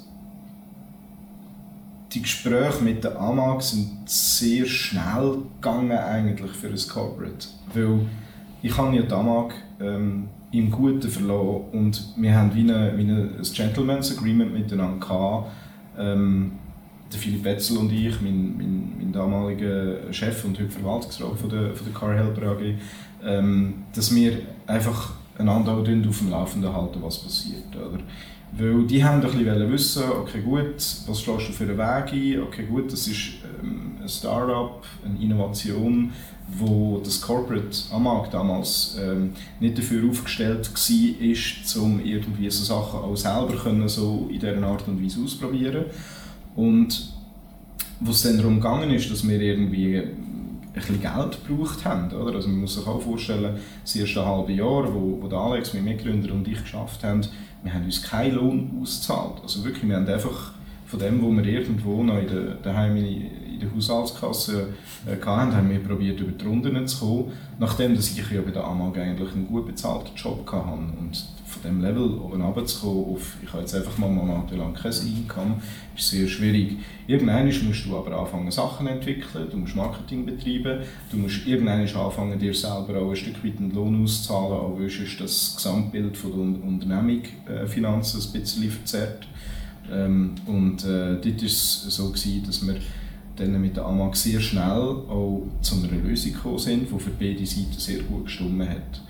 die 2.12 2.22
Gespräche 2.22 2.82
mit 2.82 3.04
der 3.04 3.20
AMAG 3.20 3.62
sind 3.62 4.08
sehr 4.08 4.66
schnell 4.66 5.38
gegangen 5.60 5.98
eigentlich 5.98 6.52
für 6.52 6.68
ein 6.68 6.88
Corporate, 6.88 7.48
weil 7.74 8.00
ich 8.62 8.76
habe 8.76 8.96
ja 8.96 9.02
die 9.02 9.12
AMAG 9.12 9.52
ähm, 9.80 10.28
im 10.52 10.70
Guten 10.70 11.10
verloren 11.10 11.64
und 11.72 12.14
wir 12.16 12.34
haben 12.34 12.54
wie, 12.54 12.60
eine, 12.60 12.96
wie 12.96 13.02
ein 13.02 13.42
Gentleman's 13.54 14.16
Agreement 14.16 14.52
miteinander 14.54 15.04
gehabt. 15.04 15.50
Ähm, 15.98 16.52
der 17.12 17.20
Philipp 17.20 17.44
Wetzel 17.44 17.78
und 17.78 17.92
ich, 17.92 18.20
mein, 18.20 18.56
mein, 18.56 18.92
mein 18.98 19.12
damaliger 19.12 20.12
Chef 20.12 20.44
und 20.44 20.58
heute 20.58 20.70
Verwaltungsrat 20.70 21.38
von 21.38 21.48
der, 21.48 21.74
von 21.74 21.86
der 21.86 21.94
Car 21.94 22.14
Helper 22.14 22.52
AG, 22.52 22.74
ähm, 23.24 23.74
dass 23.94 24.14
wir 24.14 24.38
einfach 24.66 25.12
einander 25.38 25.72
auch 25.72 25.78
auf 25.78 26.18
dem 26.18 26.30
Laufenden 26.30 26.72
halten, 26.72 27.02
was 27.02 27.18
passiert. 27.18 27.74
Oder? 27.74 28.00
Weil 28.56 28.84
die 28.86 29.02
haben 29.02 29.20
ein 29.20 29.30
bisschen 29.30 29.72
wissen, 29.72 30.04
okay 30.10 30.40
gut, 30.40 30.76
was 31.06 31.20
schlägst 31.20 31.48
du 31.48 31.52
für 31.52 31.64
einen 31.64 31.78
Weg 31.78 32.12
ein? 32.12 32.42
Okay 32.42 32.66
gut, 32.66 32.92
das 32.92 33.08
ist 33.08 33.32
ähm, 33.62 33.96
ein 34.00 34.08
Start-up, 34.08 34.84
eine 35.04 35.20
Innovation, 35.20 36.12
wo 36.56 37.00
das 37.02 37.20
Corporate 37.20 37.76
am 37.90 38.04
Markt 38.04 38.32
damals 38.32 38.96
ähm, 39.00 39.32
nicht 39.58 39.78
dafür 39.78 40.08
aufgestellt 40.08 40.70
war, 40.70 41.82
um 41.82 42.04
irgendwie 42.04 42.50
so 42.50 42.64
Sachen 42.64 43.00
auch 43.00 43.16
selber 43.16 43.56
können, 43.56 43.88
so 43.88 44.28
in 44.30 44.38
dieser 44.38 44.62
Art 44.62 44.86
und 44.86 45.02
Weise 45.02 45.20
auszuprobieren. 45.24 45.86
Und 46.54 47.12
wo 48.00 48.10
es 48.10 48.22
dann 48.22 48.36
darum 48.36 48.56
gegangen 48.56 48.90
ist, 48.90 49.10
dass 49.10 49.26
wir 49.26 49.40
irgendwie 49.40 50.02
bisschen 50.74 51.00
Geld 51.00 51.38
gebraucht 51.46 51.84
haben. 51.84 52.12
Oder? 52.12 52.34
Also 52.34 52.48
man 52.48 52.60
muss 52.60 52.74
sich 52.74 52.86
auch 52.86 53.00
vorstellen, 53.00 53.56
das 53.82 53.96
erste 53.96 54.24
halbe 54.24 54.52
Jahr, 54.52 54.92
wo, 54.92 55.18
wo 55.20 55.28
der 55.28 55.38
Alex, 55.38 55.74
mein 55.74 55.84
Mitgründer 55.84 56.32
und 56.32 56.46
ich 56.48 56.60
geschafft 56.60 57.02
haben, 57.04 57.22
wir 57.62 57.72
haben 57.72 57.84
uns 57.84 58.02
keinen 58.02 58.34
Lohn 58.34 58.78
ausgezahlt. 58.82 59.40
Also 59.42 59.64
wirklich, 59.64 59.88
wir 59.88 59.96
haben 59.96 60.06
einfach 60.06 60.52
von 60.86 60.98
dem, 60.98 61.22
wo 61.22 61.30
wir 61.30 61.44
irgendwo 61.44 62.02
noch 62.02 62.18
in 62.18 62.28
der, 62.28 62.54
daheim 62.62 62.96
in, 62.96 63.43
in 63.54 63.60
der 63.60 63.74
Haushaltskasse 63.74 64.68
äh, 65.06 65.24
hatten, 65.24 65.54
haben 65.54 65.70
wir 65.70 65.82
probiert, 65.82 66.20
über 66.20 66.32
die 66.32 66.44
Runden 66.44 66.86
zu 66.86 66.98
kommen, 66.98 67.32
nachdem 67.58 67.94
dass 67.94 68.10
ich 68.10 68.30
ja 68.30 68.40
bei 68.40 68.50
der 68.50 68.64
AMAG 68.64 68.98
eigentlich 68.98 69.32
einen 69.32 69.46
gut 69.46 69.66
bezahlten 69.66 70.14
Job 70.16 70.50
hatte. 70.50 70.78
Und 70.98 71.24
von 71.54 71.62
dem 71.62 71.80
Level 71.80 72.18
oben 72.18 72.42
runterzukommen 72.42 73.14
auf, 73.14 73.36
ich 73.42 73.48
habe 73.52 73.62
jetzt 73.62 73.74
einfach 73.74 73.96
mal 73.98 74.10
monatelang 74.10 74.74
kein 74.74 74.92
Einkommen, 74.92 75.62
ist 75.96 76.08
sehr 76.08 76.26
schwierig. 76.26 76.78
Irgendwann 77.06 77.46
musst 77.46 77.86
du 77.86 77.96
aber 77.96 78.18
anfangen, 78.18 78.50
Sachen 78.50 78.86
zu 78.86 78.92
entwickeln, 78.92 79.48
du 79.50 79.58
musst 79.58 79.76
Marketing 79.76 80.26
betreiben, 80.26 80.80
du 81.10 81.16
musst 81.16 81.46
irgendwann 81.46 81.86
anfangen, 81.86 82.38
dir 82.38 82.54
selber 82.54 83.00
auch 83.00 83.10
ein 83.10 83.16
Stück 83.16 83.44
weit 83.44 83.58
einen 83.58 83.72
Lohn 83.72 84.02
auszuzahlen, 84.02 84.52
auch 84.52 84.80
ist 84.80 85.20
das 85.20 85.54
Gesamtbild 85.56 86.16
von 86.16 86.30
der 86.32 86.68
Unternehmung 86.68 87.22
äh, 87.46 87.66
Finanzen 87.66 88.20
ein 88.20 88.40
bisschen 88.40 88.70
verzerrt. 88.70 89.28
Ähm, 89.92 90.34
und 90.46 90.84
äh, 90.84 91.20
dort 91.20 91.26
war 91.26 91.44
es 91.44 91.82
so, 91.82 92.08
gewesen, 92.08 92.42
dass 92.46 92.66
wir 92.66 92.76
dann 93.36 93.60
mit 93.60 93.76
der 93.76 93.84
AMAG 93.86 94.14
sehr 94.16 94.40
schnell 94.40 94.62
auch 94.62 95.42
zu 95.60 95.76
einer 95.76 95.92
Lösung 95.92 96.32
gekommen 96.32 96.58
sind, 96.58 96.88
die 96.90 96.98
für 96.98 97.10
beide 97.10 97.46
Seiten 97.46 97.78
sehr 97.78 98.02
gut 98.02 98.26
gestimmt 98.26 98.68
hat. 98.68 99.02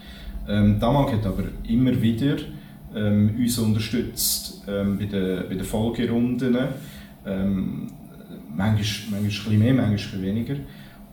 Ähm, 0.48 0.78
Damag 0.78 1.12
hat 1.12 1.26
aber 1.26 1.44
immer 1.66 2.00
wieder 2.00 2.36
ähm, 2.94 3.34
uns 3.38 3.58
unterstützt 3.58 4.62
ähm, 4.68 4.98
bei, 4.98 5.06
den, 5.06 5.48
bei 5.48 5.54
den 5.54 5.64
Folgerunden. 5.64 6.56
Ähm, 7.26 7.90
manchmal, 8.54 9.20
manchmal 9.20 9.20
ein 9.20 9.24
bisschen 9.24 9.58
mehr, 9.58 9.74
manchmal 9.74 10.20
ein 10.20 10.26
weniger. 10.26 10.56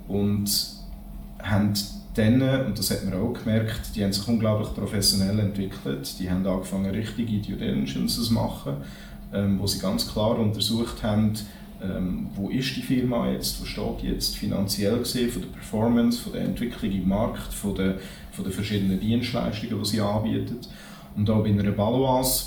Und 0.07 0.49
haben 1.41 1.73
dann, 2.13 2.41
und 2.65 2.77
das 2.77 2.91
hat 2.91 3.05
man 3.05 3.13
auch 3.13 3.33
gemerkt, 3.33 3.95
die 3.95 4.03
haben 4.03 4.11
sich 4.11 4.27
unglaublich 4.27 4.73
professionell 4.73 5.39
entwickelt. 5.39 6.19
Die 6.19 6.29
haben 6.29 6.45
angefangen, 6.45 6.91
richtige 6.91 7.39
Due 7.39 7.57
Diligence 7.57 8.21
zu 8.21 8.33
machen, 8.33 8.73
ähm, 9.33 9.59
wo 9.59 9.67
sie 9.67 9.79
ganz 9.79 10.11
klar 10.11 10.37
untersucht 10.37 11.03
haben, 11.03 11.33
ähm, 11.81 12.29
wo 12.35 12.49
ist 12.49 12.75
die 12.75 12.81
Firma 12.81 13.29
jetzt, 13.31 13.61
wo 13.61 13.65
steht 13.65 14.03
jetzt 14.03 14.37
finanziell 14.37 14.99
gesehen, 14.99 15.31
von 15.31 15.41
der 15.41 15.49
Performance, 15.49 16.21
von 16.21 16.33
der 16.33 16.43
Entwicklung 16.43 16.91
im 16.91 17.07
Markt, 17.07 17.53
von 17.53 17.75
den, 17.75 17.95
von 18.31 18.43
den 18.45 18.53
verschiedenen 18.53 18.99
Dienstleistungen, 18.99 19.79
die 19.81 19.89
sie 19.89 20.01
anbieten. 20.01 20.57
Und 21.15 21.29
auch 21.29 21.43
bei 21.43 21.49
einer 21.49 21.71
Baloise, 21.71 22.45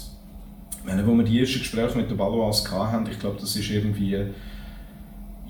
wenn 0.85 1.18
wir 1.18 1.25
die 1.25 1.40
ersten 1.40 1.59
Gespräche 1.59 1.97
mit 1.99 2.11
der 2.11 2.16
Baloise 2.16 2.70
hatten, 2.70 3.11
ich 3.11 3.18
glaube, 3.18 3.38
das 3.40 3.57
war 3.57 3.75
irgendwie 3.75 4.18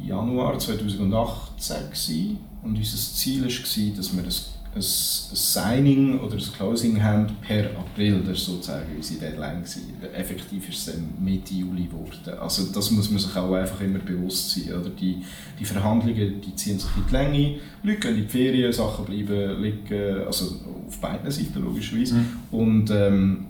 Januar 0.03 0.59
2018 0.59 1.77
gewesen, 1.77 2.39
und 2.63 2.79
unser 2.79 2.97
Ziel 2.97 3.43
war, 3.43 3.97
dass 3.97 4.17
wir 4.17 4.23
das 4.23 4.54
ein, 4.75 4.83
Signing 4.83 6.19
oder 6.21 6.35
ein 6.35 6.53
Closing 6.57 7.03
haben 7.03 7.27
per 7.41 7.65
April. 7.79 8.21
Das 8.21 8.29
war 8.29 8.55
sozusagen 8.55 8.97
unsere 8.97 9.21
Deadline. 9.21 9.61
Gewesen. 9.61 9.83
Effektiv 10.15 10.69
ist 10.69 10.89
es 10.89 10.95
dann 10.95 11.09
Mitte 11.19 11.55
Juli 11.55 11.85
geworden. 11.85 12.39
Also 12.41 12.65
das 12.73 12.91
muss 12.91 13.11
man 13.11 13.19
sich 13.19 13.37
auch 13.37 13.53
einfach 13.53 13.81
immer 13.81 13.99
bewusst 13.99 14.51
sein. 14.51 14.75
Oder 14.75 14.91
die, 14.91 15.23
die 15.59 15.65
Verhandlungen 15.65 16.41
die 16.41 16.55
ziehen 16.55 16.79
sich 16.79 16.91
in 16.97 17.05
die 17.09 17.13
Länge. 17.13 17.59
Leute 17.83 18.01
gehen 18.01 18.17
in 18.17 18.23
die 18.23 18.29
Ferien, 18.29 18.73
Sachen 18.73 19.05
bleiben 19.05 19.63
liegen, 19.63 20.27
also 20.27 20.57
auf 20.87 20.99
beiden 21.01 21.31
Seiten 21.31 21.63
logischerweise. 21.63 22.15
Mhm. 22.15 22.27
Und, 22.51 22.91
ähm, 22.91 23.47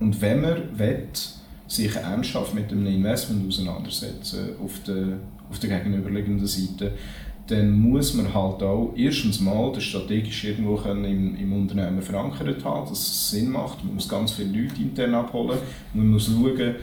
und 0.00 0.20
wenn 0.20 0.40
man 0.40 0.78
will, 0.78 1.08
sich 1.66 1.96
ernsthaft 1.96 2.54
mit 2.54 2.70
einem 2.70 2.86
Investment 2.86 3.46
auseinandersetzen 3.48 4.50
auf 4.62 4.80
der, 4.86 5.18
auf 5.50 5.58
der 5.58 5.78
gegenüberliegenden 5.78 6.46
Seite, 6.46 6.92
dann 7.46 7.72
muss 7.72 8.14
man 8.14 8.32
halt 8.32 8.62
auch 8.62 8.92
erstens 8.96 9.40
mal 9.40 9.70
das 9.72 9.84
strategisch 9.84 10.44
irgendwo 10.44 10.78
im, 10.88 11.36
im 11.36 11.52
Unternehmen 11.52 12.00
verankert 12.00 12.64
haben, 12.64 12.88
dass 12.88 12.98
es 12.98 13.30
Sinn 13.30 13.50
macht. 13.50 13.84
Man 13.84 13.94
muss 13.94 14.08
ganz 14.08 14.32
viele 14.32 14.62
Leute 14.62 14.80
intern 14.80 15.14
abholen. 15.14 15.58
Man 15.92 16.08
muss 16.08 16.26
schauen, 16.26 16.76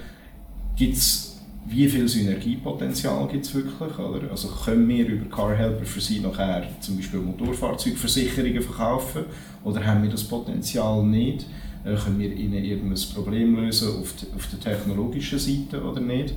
gibt's 0.76 1.32
wie 1.66 1.88
viel 1.88 2.08
Synergiepotenzial 2.08 3.28
gibt 3.28 3.46
es 3.46 3.54
wirklich? 3.54 3.98
Oder? 3.98 4.32
Also 4.32 4.50
können 4.50 4.88
wir 4.88 5.08
über 5.08 5.30
CarHelper 5.34 5.86
für 5.86 6.02
sie 6.02 6.20
nachher 6.20 6.68
zum 6.80 6.98
Beispiel 6.98 7.20
Motorfahrzeugversicherungen 7.20 8.62
verkaufen 8.62 9.26
oder 9.64 9.86
haben 9.86 10.04
wir 10.04 10.10
das 10.10 10.24
Potenzial 10.24 11.04
nicht? 11.04 11.46
Äh, 11.86 11.96
können 11.96 12.20
wir 12.20 12.32
ihnen 12.34 12.64
irgendein 12.64 13.02
Problem 13.14 13.56
lösen 13.56 13.90
auf, 14.00 14.14
die, 14.14 14.28
auf 14.36 14.48
der 14.48 14.60
technologischen 14.60 15.40
Seite 15.40 15.84
oder 15.84 16.02
nicht? 16.02 16.34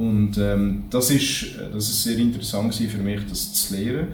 Und 0.00 0.38
ähm, 0.38 0.84
das, 0.88 1.10
ist, 1.10 1.56
das 1.74 1.90
ist 1.90 2.04
sehr 2.04 2.16
interessant 2.16 2.74
für 2.74 3.02
mich, 3.02 3.20
das 3.28 3.52
zu 3.52 3.76
lernen. 3.76 4.08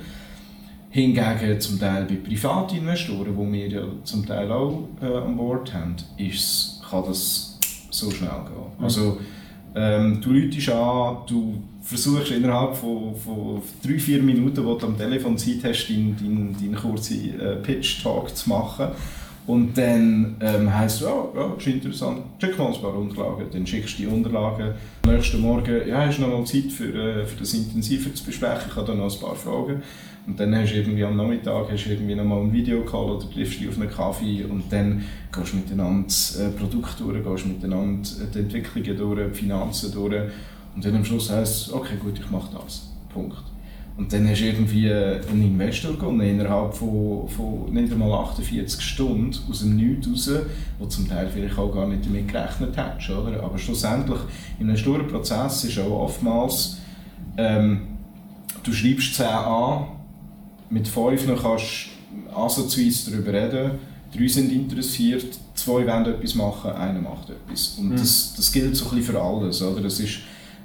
Hingegen 0.91 1.61
zum 1.61 1.79
Teil 1.79 2.07
bei 2.07 2.17
Privatinvestoren, 2.17 3.37
die 3.37 3.53
wir 3.53 3.69
ja 3.69 3.83
zum 4.03 4.27
Teil 4.27 4.51
auch 4.51 4.89
äh, 5.01 5.07
an 5.07 5.37
Bord 5.37 5.73
haben, 5.73 5.95
ist, 6.17 6.81
kann 6.91 7.05
das 7.07 7.57
so 7.91 8.11
schnell 8.11 8.31
gehen. 8.31 8.79
Mhm. 8.79 8.85
Also, 8.85 9.19
ähm, 9.77 10.21
du 10.21 10.33
läutest 10.33 10.71
an, 10.71 11.19
du 11.29 11.63
versuchst 11.83 12.33
innerhalb 12.33 12.75
von, 12.75 13.15
von 13.15 13.63
drei, 13.81 13.97
vier 14.01 14.21
Minuten, 14.25 14.65
wo 14.65 14.75
du 14.75 14.87
am 14.87 14.99
Telefon 14.99 15.39
Zeit 15.39 15.63
hast, 15.63 15.87
deinen 15.89 16.17
dein, 16.19 16.57
dein 16.61 16.75
kurzen 16.75 17.39
äh, 17.39 17.57
Pitch-Talk 17.57 18.35
zu 18.35 18.49
machen. 18.49 18.89
Und 19.47 19.79
dann 19.79 20.37
ähm, 20.41 20.75
heisst 20.77 21.03
es, 21.03 21.07
oh, 21.07 21.33
ja, 21.37 21.55
ist 21.57 21.67
interessant, 21.69 22.23
schick 22.41 22.59
mal 22.59 22.67
ein 22.67 22.81
paar 22.81 22.97
Unterlagen. 22.97 23.47
Dann 23.53 23.67
schickst 23.67 23.99
du 23.99 24.03
die 24.03 24.09
Unterlagen. 24.09 24.75
Am 25.05 25.15
nächsten 25.15 25.41
Morgen, 25.41 25.87
ja, 25.87 26.05
hast 26.05 26.19
du 26.19 26.23
noch 26.23 26.39
mal 26.39 26.45
Zeit 26.45 26.73
für, 26.73 26.93
äh, 26.93 27.25
für 27.25 27.39
das 27.39 27.55
intensiver 27.55 28.13
zu 28.13 28.25
besprechen? 28.25 28.65
Ich 28.69 28.77
habe 28.77 28.87
da 28.87 28.95
noch 28.95 29.13
ein 29.13 29.21
paar 29.21 29.37
Fragen. 29.37 29.83
Und 30.27 30.41
dann 30.41 30.53
hast 30.57 30.73
du 30.73 30.79
irgendwie 30.79 31.05
am 31.05 31.17
Nachmittag 31.17 31.71
hast 31.71 31.87
du 31.87 31.91
irgendwie 31.91 32.17
noch 32.17 32.25
mal 32.25 32.41
ein 32.41 32.53
Videocall 32.53 33.11
oder 33.11 33.31
triffst 33.31 33.61
dich 33.61 33.69
auf 33.69 33.79
einen 33.81 33.89
Kaffee 33.89 34.45
und 34.45 34.65
dann 34.71 35.05
gehst 35.33 35.53
du 35.53 35.59
miteinander 35.59 36.09
äh, 36.09 36.49
Produkte 36.59 37.05
durch, 37.05 37.23
gehst 37.23 37.47
miteinander 37.47 38.09
die 38.35 38.39
Entwicklungen 38.41 38.97
durch, 38.97 39.29
die 39.29 39.39
Finanzen 39.39 39.93
durch. 39.93 40.23
Und 40.75 40.85
dann 40.85 40.97
am 40.97 41.05
Schluss 41.05 41.31
heisst 41.31 41.69
es, 41.69 41.73
okay, 41.73 41.95
gut, 42.03 42.19
ich 42.19 42.31
mache 42.31 42.57
das. 42.57 42.91
Punkt. 43.15 43.37
Und 43.97 44.13
dann 44.13 44.29
hast 44.29 44.43
du 44.43 44.45
irgendwie 44.45 44.93
einen 44.93 45.43
Investor 45.43 45.95
gewonnen, 45.95 46.21
innerhalb 46.21 46.75
von, 46.75 47.27
von 47.29 47.73
nicht 47.73 47.91
einmal 47.91 48.13
48 48.13 48.81
Stunden 48.83 49.35
aus 49.49 49.61
dem 49.61 49.77
Nichts 49.77 50.07
raus, 50.07 50.31
wo 50.79 50.87
zum 50.87 51.09
Teil 51.09 51.31
vielleicht 51.33 51.57
auch 51.57 51.73
gar 51.73 51.89
nicht 51.89 52.05
damit 52.05 52.29
gerechnet 52.29 52.77
hättest. 52.77 53.11
Oder? 53.11 53.43
Aber 53.43 53.57
schlussendlich, 53.57 54.19
in 54.59 54.69
einem 54.69 54.77
sturen 54.77 55.07
Prozess 55.07 55.65
ist 55.65 55.79
auch 55.79 56.03
oftmals, 56.03 56.77
ähm, 57.39 57.83
du 58.63 58.73
schreibst 58.73 59.15
10 59.15 59.27
an, 59.27 59.87
mit 60.69 60.87
5 60.87 61.27
noch 61.29 61.43
kannst 61.43 61.87
du 62.29 62.37
ansatzweise 62.37 63.11
darüber 63.11 63.33
reden, 63.33 63.71
drei 64.15 64.29
sind 64.29 64.53
interessiert, 64.53 65.39
zwei 65.55 65.87
wollen 65.87 66.07
etwas 66.07 66.35
machen, 66.35 66.71
einer 66.73 67.01
macht 67.01 67.31
etwas. 67.31 67.77
Und 67.79 67.91
mhm. 67.91 67.97
das, 67.97 68.35
das 68.37 68.53
gilt 68.53 68.77
so 68.77 68.85
ein 68.91 68.97
bisschen 68.97 69.15
für 69.15 69.23
alles. 69.23 69.63
Oder? 69.63 69.81
Das 69.81 70.01
ist, 70.01 70.19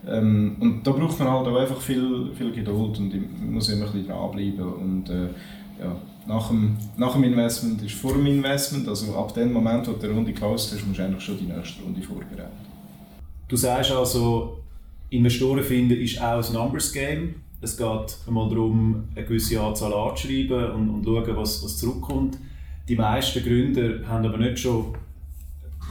ähm, 0.08 0.56
und 0.60 0.86
da 0.86 0.92
braucht 0.92 1.20
man 1.20 1.30
halt 1.30 1.48
auch 1.48 1.56
einfach 1.56 1.80
viel, 1.80 2.32
viel 2.34 2.52
Geduld 2.52 2.98
und 2.98 3.14
man 3.14 3.54
muss 3.54 3.70
immer 3.70 3.86
ein 3.86 3.92
bisschen 3.92 4.08
dranbleiben. 4.08 4.74
Und, 4.74 5.10
äh, 5.10 5.28
ja, 5.80 5.96
nach, 6.28 6.48
dem, 6.50 6.78
nach 6.98 7.14
dem 7.14 7.24
Investment 7.24 7.82
ist 7.84 7.96
vor 7.96 8.14
dem 8.14 8.26
Investment, 8.26 8.88
also 8.88 9.16
ab 9.16 9.34
dem 9.34 9.54
Moment, 9.54 9.88
wo 9.88 9.94
du 9.94 10.00
die 10.00 10.08
Runde 10.08 10.34
closed 10.34 10.74
hast, 10.74 10.86
musst 10.88 11.00
du 11.00 11.04
eigentlich 11.04 11.24
schon 11.24 11.38
die 11.38 11.46
nächste 11.46 11.84
Runde 11.84 12.02
vorbereiten. 12.02 12.52
Du 13.48 13.56
sagst 13.56 13.92
also, 13.92 14.60
Investoren 15.10 15.64
finden 15.64 15.98
ist 16.00 16.22
auch 16.22 16.46
ein 16.46 16.54
Numbers 16.54 16.94
Game. 16.94 17.36
Es 17.60 17.78
geht 17.78 18.18
einmal 18.26 18.50
darum, 18.50 19.04
eine 19.16 19.26
gewisse 19.26 19.62
Anzahl 19.62 19.94
anzuschreiben 19.94 20.72
und, 20.72 20.90
und 20.90 21.06
schauen, 21.06 21.36
was, 21.36 21.64
was 21.64 21.78
zurückkommt. 21.78 22.38
Die 22.88 22.96
meisten 22.96 23.44
Gründer 23.44 24.08
haben 24.08 24.26
aber 24.26 24.38
nicht 24.38 24.58
schon 24.58 24.96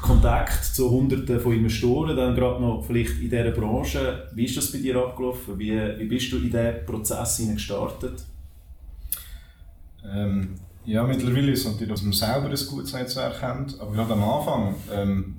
Kontakt 0.03 0.65
zu 0.65 0.91
Hunderten 0.91 1.41
von 1.41 1.53
Investoren, 1.53 2.17
dann 2.17 2.35
gerade 2.35 2.61
noch 2.63 2.85
vielleicht 2.85 3.21
in 3.21 3.31
dieser 3.31 3.51
Branche. 3.51 4.29
Wie 4.35 4.45
ist 4.45 4.57
das 4.57 4.73
bei 4.73 4.79
dir 4.79 4.97
abgelaufen? 4.97 5.59
Wie, 5.59 5.73
wie 5.99 6.05
bist 6.07 6.33
du 6.33 6.37
in 6.37 6.45
diesen 6.45 6.87
Prozess 6.87 7.43
gestartet? 7.53 8.25
Ähm, 10.05 10.55
ja, 10.85 11.05
mittlerweile 11.05 11.53
ist 11.53 11.61
es 11.61 11.73
natürlich, 11.73 11.93
dass 11.93 12.03
man 12.03 12.13
selber 12.13 12.49
ein 12.49 12.67
gutes 12.69 12.93
Netzwerk 12.95 13.43
hat, 13.43 13.79
aber 13.79 13.93
gerade 13.93 14.13
am 14.15 14.25
Anfang, 14.25 14.75
ähm, 14.93 15.37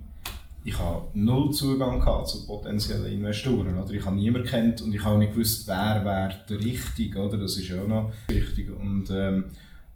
ich 0.64 0.78
habe 0.78 1.08
null 1.14 1.52
Zugang 1.52 2.00
gehabt 2.00 2.28
zu 2.28 2.46
potenziellen 2.46 3.12
Investoren. 3.12 3.78
Oder? 3.78 3.92
Ich 3.92 4.06
habe 4.06 4.16
niemanden 4.16 4.48
kennt 4.48 4.82
und 4.82 4.94
ich 4.94 5.04
habe 5.04 5.18
nicht 5.18 5.34
gewusst, 5.34 5.68
wer 5.68 6.06
wäre 6.06 6.36
der 6.48 6.60
Richtige. 6.60 7.20
Oder? 7.20 7.38
Das 7.38 7.58
ist 7.58 7.68
ja 7.68 7.82
auch 7.82 7.88
noch 7.88 8.12
wichtig. 8.28 8.70
Und, 8.70 9.10
ähm, 9.10 9.46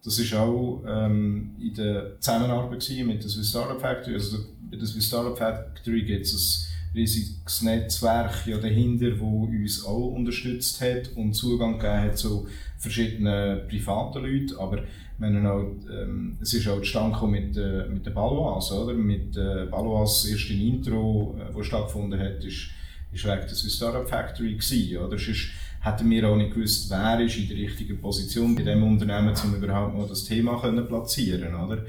das 0.06 0.32
war 0.32 0.42
auch 0.42 0.84
ähm, 0.88 1.56
in 1.60 1.74
der 1.74 2.20
Zusammenarbeit 2.20 2.92
mit 3.06 3.24
der 3.24 3.30
Swiss 3.30 3.50
Startup 3.50 3.82
Factory. 3.82 4.14
Also 4.14 4.38
bei 4.70 4.78
der 4.78 4.86
Swiss 4.86 5.08
Startup 5.08 5.36
Factory 5.36 6.04
gibt 6.04 6.28
es 6.28 6.70
ein 6.94 6.98
riesiges 6.98 7.62
Netzwerk 7.64 8.46
ja 8.46 8.58
dahinter, 8.58 9.10
das 9.10 9.20
uns 9.20 9.84
auch 9.84 10.14
unterstützt 10.16 10.80
hat 10.80 11.10
und 11.16 11.34
Zugang 11.34 11.80
gegeben 11.80 12.02
hat 12.02 12.18
zu 12.20 12.48
verschiedenen 12.78 13.68
privaten 13.68 14.20
Leuten. 14.20 14.56
Aber 14.60 14.84
meine 15.18 15.52
auch, 15.52 15.72
ähm, 15.92 16.38
es 16.40 16.54
ist 16.54 16.68
auch 16.68 16.80
zustande 16.80 17.26
mit, 17.26 17.58
äh, 17.58 17.88
mit 17.88 18.06
den 18.06 18.14
Balois, 18.14 18.72
oder? 18.72 18.94
Mit 18.94 19.36
äh, 19.36 19.66
Balois 19.66 20.28
erste 20.30 20.54
Intro, 20.54 21.36
äh, 21.40 21.52
das 21.52 21.66
stattgefunden 21.66 22.20
hat, 22.20 22.44
ist, 22.44 22.70
ist 23.12 23.24
wegen 23.24 23.42
der 23.42 23.56
Swiss 23.56 23.76
Startup 23.76 24.08
Factory 24.08 24.54
gewesen, 24.54 24.98
oder? 24.98 25.18
Sonst 25.18 25.50
hätten 25.86 26.10
wir 26.10 26.28
auch 26.28 26.36
nicht 26.36 26.54
gewusst, 26.54 26.90
wer 26.90 27.20
ist 27.20 27.38
in 27.38 27.48
der 27.48 27.58
richtigen 27.58 28.02
Position 28.02 28.56
bei 28.56 28.64
dem 28.64 28.84
Unternehmen, 28.84 29.34
um 29.44 29.56
überhaupt 29.56 29.96
mal 29.96 30.08
das 30.08 30.24
Thema 30.24 30.60
können 30.60 30.88
platzieren, 30.88 31.54
oder? 31.54 31.86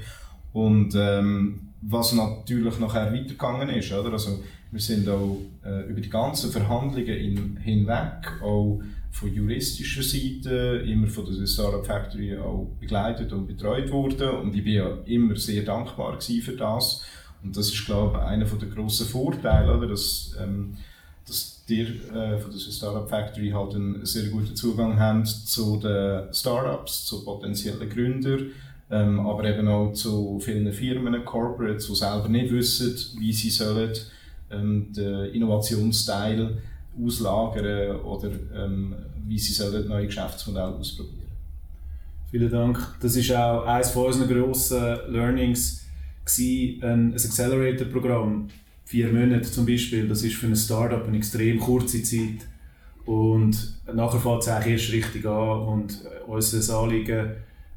Und 0.53 0.93
ähm, 0.95 1.69
was 1.81 2.13
natürlich 2.13 2.79
nachher 2.79 3.11
weitergegangen 3.11 3.69
ist, 3.69 3.91
oder? 3.91 4.13
Also, 4.13 4.43
wir 4.71 4.79
sind 4.79 5.07
auch 5.09 5.39
äh, 5.65 5.89
über 5.89 6.01
die 6.01 6.09
ganzen 6.09 6.51
Verhandlungen 6.51 7.07
in, 7.07 7.57
hinweg, 7.57 8.41
auch 8.41 8.81
von 9.11 9.33
juristischer 9.33 10.03
Seite, 10.03 10.83
immer 10.85 11.07
von 11.07 11.25
der 11.25 11.47
Startup 11.47 11.85
Factory 11.85 12.37
auch 12.37 12.67
begleitet 12.79 13.31
und 13.33 13.47
betreut 13.47 13.91
worden. 13.91 14.29
Und 14.41 14.55
ich 14.55 14.63
bin 14.63 14.73
ja 14.73 14.97
immer 15.05 15.35
sehr 15.35 15.63
dankbar 15.63 16.19
für 16.21 16.55
das. 16.55 17.03
Und 17.43 17.55
das 17.55 17.69
ist, 17.69 17.85
glaube 17.85 18.17
ich, 18.17 18.23
einer 18.23 18.45
der 18.45 18.67
grossen 18.67 19.07
Vorteile, 19.07 19.75
oder? 19.75 19.87
Dass, 19.87 20.35
ähm, 20.39 20.77
dass 21.27 21.63
die 21.67 21.81
äh, 21.81 22.37
von 22.37 22.51
der 22.51 22.59
Startup 22.59 23.09
Factory 23.09 23.49
halt 23.49 23.75
einen 23.75 24.05
sehr 24.05 24.29
guten 24.29 24.55
Zugang 24.55 24.97
haben 24.97 25.25
zu 25.25 25.77
den 25.77 26.33
Startups, 26.33 27.05
zu 27.05 27.23
potenziellen 27.23 27.89
Gründern, 27.89 28.51
ähm, 28.89 29.19
aber 29.19 29.43
eben 29.43 29.67
auch 29.67 29.91
zu 29.91 30.39
vielen 30.39 30.71
Firmen, 30.71 31.25
Corporates, 31.25 31.87
die 31.87 31.95
selber 31.95 32.29
nicht 32.29 32.51
wissen, 32.51 32.95
wie 33.19 33.33
sie 33.33 33.49
sollen 33.49 33.91
ähm, 34.49 34.93
den 34.93 35.25
Innovationsteil 35.33 36.61
auslagern 36.97 37.99
oder 38.01 38.29
ähm, 38.55 38.95
wie 39.27 39.37
sie 39.37 39.53
sollen 39.53 39.87
neue 39.87 40.05
Geschäftsmodelle 40.05 40.75
ausprobieren. 40.75 41.27
Vielen 42.31 42.51
Dank. 42.51 42.95
Das 43.01 43.15
ist 43.15 43.31
auch 43.31 43.65
eines 43.65 43.95
unserer 43.95 44.27
grossen 44.27 44.97
Learnings 45.09 45.85
ein 46.81 47.13
Accelerator-Programm 47.13 48.49
vier 48.87 49.11
Monate 49.11 49.41
zum 49.41 49.65
Beispiel, 49.65 50.07
das 50.07 50.23
ist 50.23 50.35
für 50.35 50.47
ein 50.47 50.55
Startup 50.55 51.05
eine 51.05 51.17
extrem 51.17 51.59
kurze 51.59 52.01
Zeit. 52.03 52.47
Und 53.05 53.81
nachher 53.93 54.19
fängt 54.19 54.43
es 54.43 54.47
eigentlich 54.47 54.73
erst 54.73 54.93
richtig 54.93 55.25
an. 55.25 55.59
Und 55.59 56.05
äh, 56.05 56.23
unser 56.25 56.79
Anliegen 56.79 57.31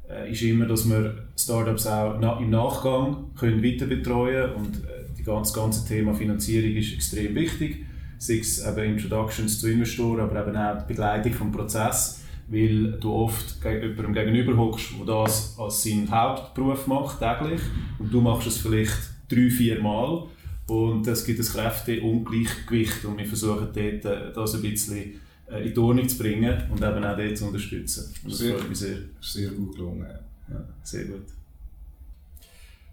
äh, 0.09 0.31
ist 0.31 0.41
immer, 0.41 0.65
dass 0.65 0.89
wir 0.89 1.27
Startups 1.37 1.85
auch 1.85 2.39
im 2.39 2.49
Nachgang 2.49 3.25
können 3.35 3.61
weiter 3.61 3.87
betreuen 3.87 4.53
können. 4.53 4.55
Und 4.55 4.75
äh, 4.85 5.23
das 5.23 5.53
ganze 5.53 5.85
Thema 5.85 6.13
Finanzierung 6.13 6.77
ist 6.77 6.93
extrem 6.93 7.35
wichtig. 7.35 7.85
Sei 8.17 8.39
es 8.39 8.65
eben 8.65 8.95
Introductions 8.95 9.59
zu 9.59 9.69
Investoren, 9.69 10.21
aber 10.21 10.47
eben 10.47 10.55
auch 10.55 10.81
die 10.81 10.93
Begleitung 10.93 11.33
des 11.33 11.57
Prozesses. 11.57 12.23
Weil 12.47 12.93
du 13.01 13.11
oft 13.11 13.57
jemandem 13.63 14.13
gegenüber 14.13 14.55
hockst, 14.55 14.91
der 14.97 15.05
das 15.05 15.57
als 15.59 15.83
seinen 15.83 16.09
Hauptberuf 16.09 16.87
macht, 16.87 17.19
täglich. 17.19 17.61
Und 17.99 18.13
du 18.13 18.21
machst 18.21 18.47
es 18.47 18.57
vielleicht 18.57 18.97
drei, 19.29 19.49
vier 19.49 19.81
Mal 19.81 20.23
und 20.71 21.05
es 21.05 21.25
gibt 21.25 21.37
ein 21.37 21.45
Kräfteungleichgewicht 21.45 23.03
und 23.03 23.17
wir 23.17 23.25
versuchen 23.25 23.67
dort, 23.73 24.05
äh, 24.05 24.31
das 24.33 24.55
ein 24.55 24.61
bisschen 24.61 25.19
äh, 25.51 25.67
in 25.67 25.73
die 25.73 25.79
Ordnung 25.79 26.07
zu 26.07 26.17
bringen 26.17 26.63
und 26.71 26.81
eben 26.81 27.03
auch 27.03 27.17
dort 27.17 27.37
zu 27.37 27.45
unterstützen. 27.45 28.13
Und 28.23 28.31
das 28.31 28.39
sehr, 28.39 28.55
freut 28.55 28.69
mich 28.69 28.79
sehr. 28.79 28.97
Sehr 29.19 29.49
gut 29.49 29.75
gelungen. 29.75 30.07
Ja, 30.49 30.63
sehr 30.81 31.03
gut. 31.05 31.25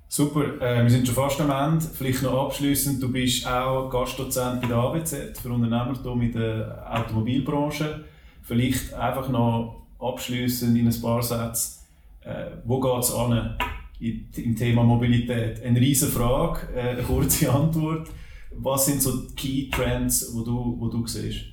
Super, 0.09 0.61
äh, 0.61 0.83
wir 0.83 0.91
sind 0.91 1.07
schon 1.07 1.15
fast 1.15 1.41
am 1.41 1.51
Ende. 1.51 1.85
Vielleicht 1.85 2.23
noch 2.25 2.47
abschließend, 2.47 3.01
du 3.01 3.13
bist 3.13 3.47
auch 3.47 3.89
Gastdozent 3.89 4.61
bei 4.61 4.67
der 4.67 4.77
AWZ 4.77 5.39
für 5.41 5.51
Unternehmertum 5.51 6.21
in 6.23 6.33
der 6.33 6.85
Automobilbranche. 6.91 8.05
Vielleicht 8.43 8.93
einfach 8.93 9.29
noch 9.29 9.83
abschließend 10.01 10.77
in 10.77 10.89
ein 10.89 11.01
paar 11.01 11.23
Sätzen, 11.23 11.85
äh, 12.23 12.47
wo 12.65 12.81
geht 12.81 13.05
es 13.05 13.13
an 13.13 13.57
im 14.01 14.57
Thema 14.57 14.85
Mobilität. 14.85 15.63
Eine 15.63 15.81
riesige 15.81 16.13
Frage, 16.13 16.69
äh, 16.75 16.91
eine 16.91 17.03
kurze 17.03 17.53
Antwort. 17.53 18.09
Was 18.57 18.87
sind 18.87 19.03
so 19.03 19.17
die 19.17 19.35
Key 19.35 19.69
Trends, 19.71 20.33
die 20.33 20.45
du, 20.45 20.77
wo 20.79 20.89
du 20.89 21.07
siehst? 21.07 21.45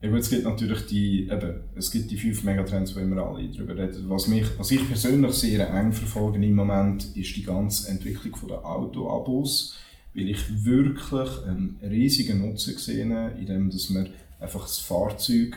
Ja, 0.00 0.16
es 0.16 0.30
gibt 0.30 0.44
natürlich 0.44 0.86
die, 0.86 1.28
eben, 1.28 1.56
es 1.74 1.90
gibt 1.90 2.12
die 2.12 2.16
fünf 2.16 2.44
Megatrends, 2.44 2.94
wo 2.94 3.00
wir 3.00 3.16
alle 3.16 3.48
darüber 3.48 3.76
reden. 3.76 4.08
Was, 4.08 4.28
mich, 4.28 4.46
was 4.56 4.70
ich 4.70 4.86
persönlich 4.86 5.32
sehr 5.32 5.68
eng 5.74 5.92
verfolge 5.92 6.38
im 6.38 6.54
Moment, 6.54 7.16
ist 7.16 7.36
die 7.36 7.42
ganze 7.42 7.90
Entwicklung 7.90 8.32
der 8.48 8.64
Autoabos, 8.64 9.76
weil 10.14 10.28
ich 10.28 10.64
wirklich 10.64 11.28
einen 11.46 11.80
riesigen 11.82 12.46
Nutzen 12.46 12.78
sehe, 12.78 13.32
indem 13.40 13.70
dass 13.70 13.90
man 13.90 14.10
einfach 14.38 14.62
das 14.62 14.78
Fahrzeug 14.78 15.56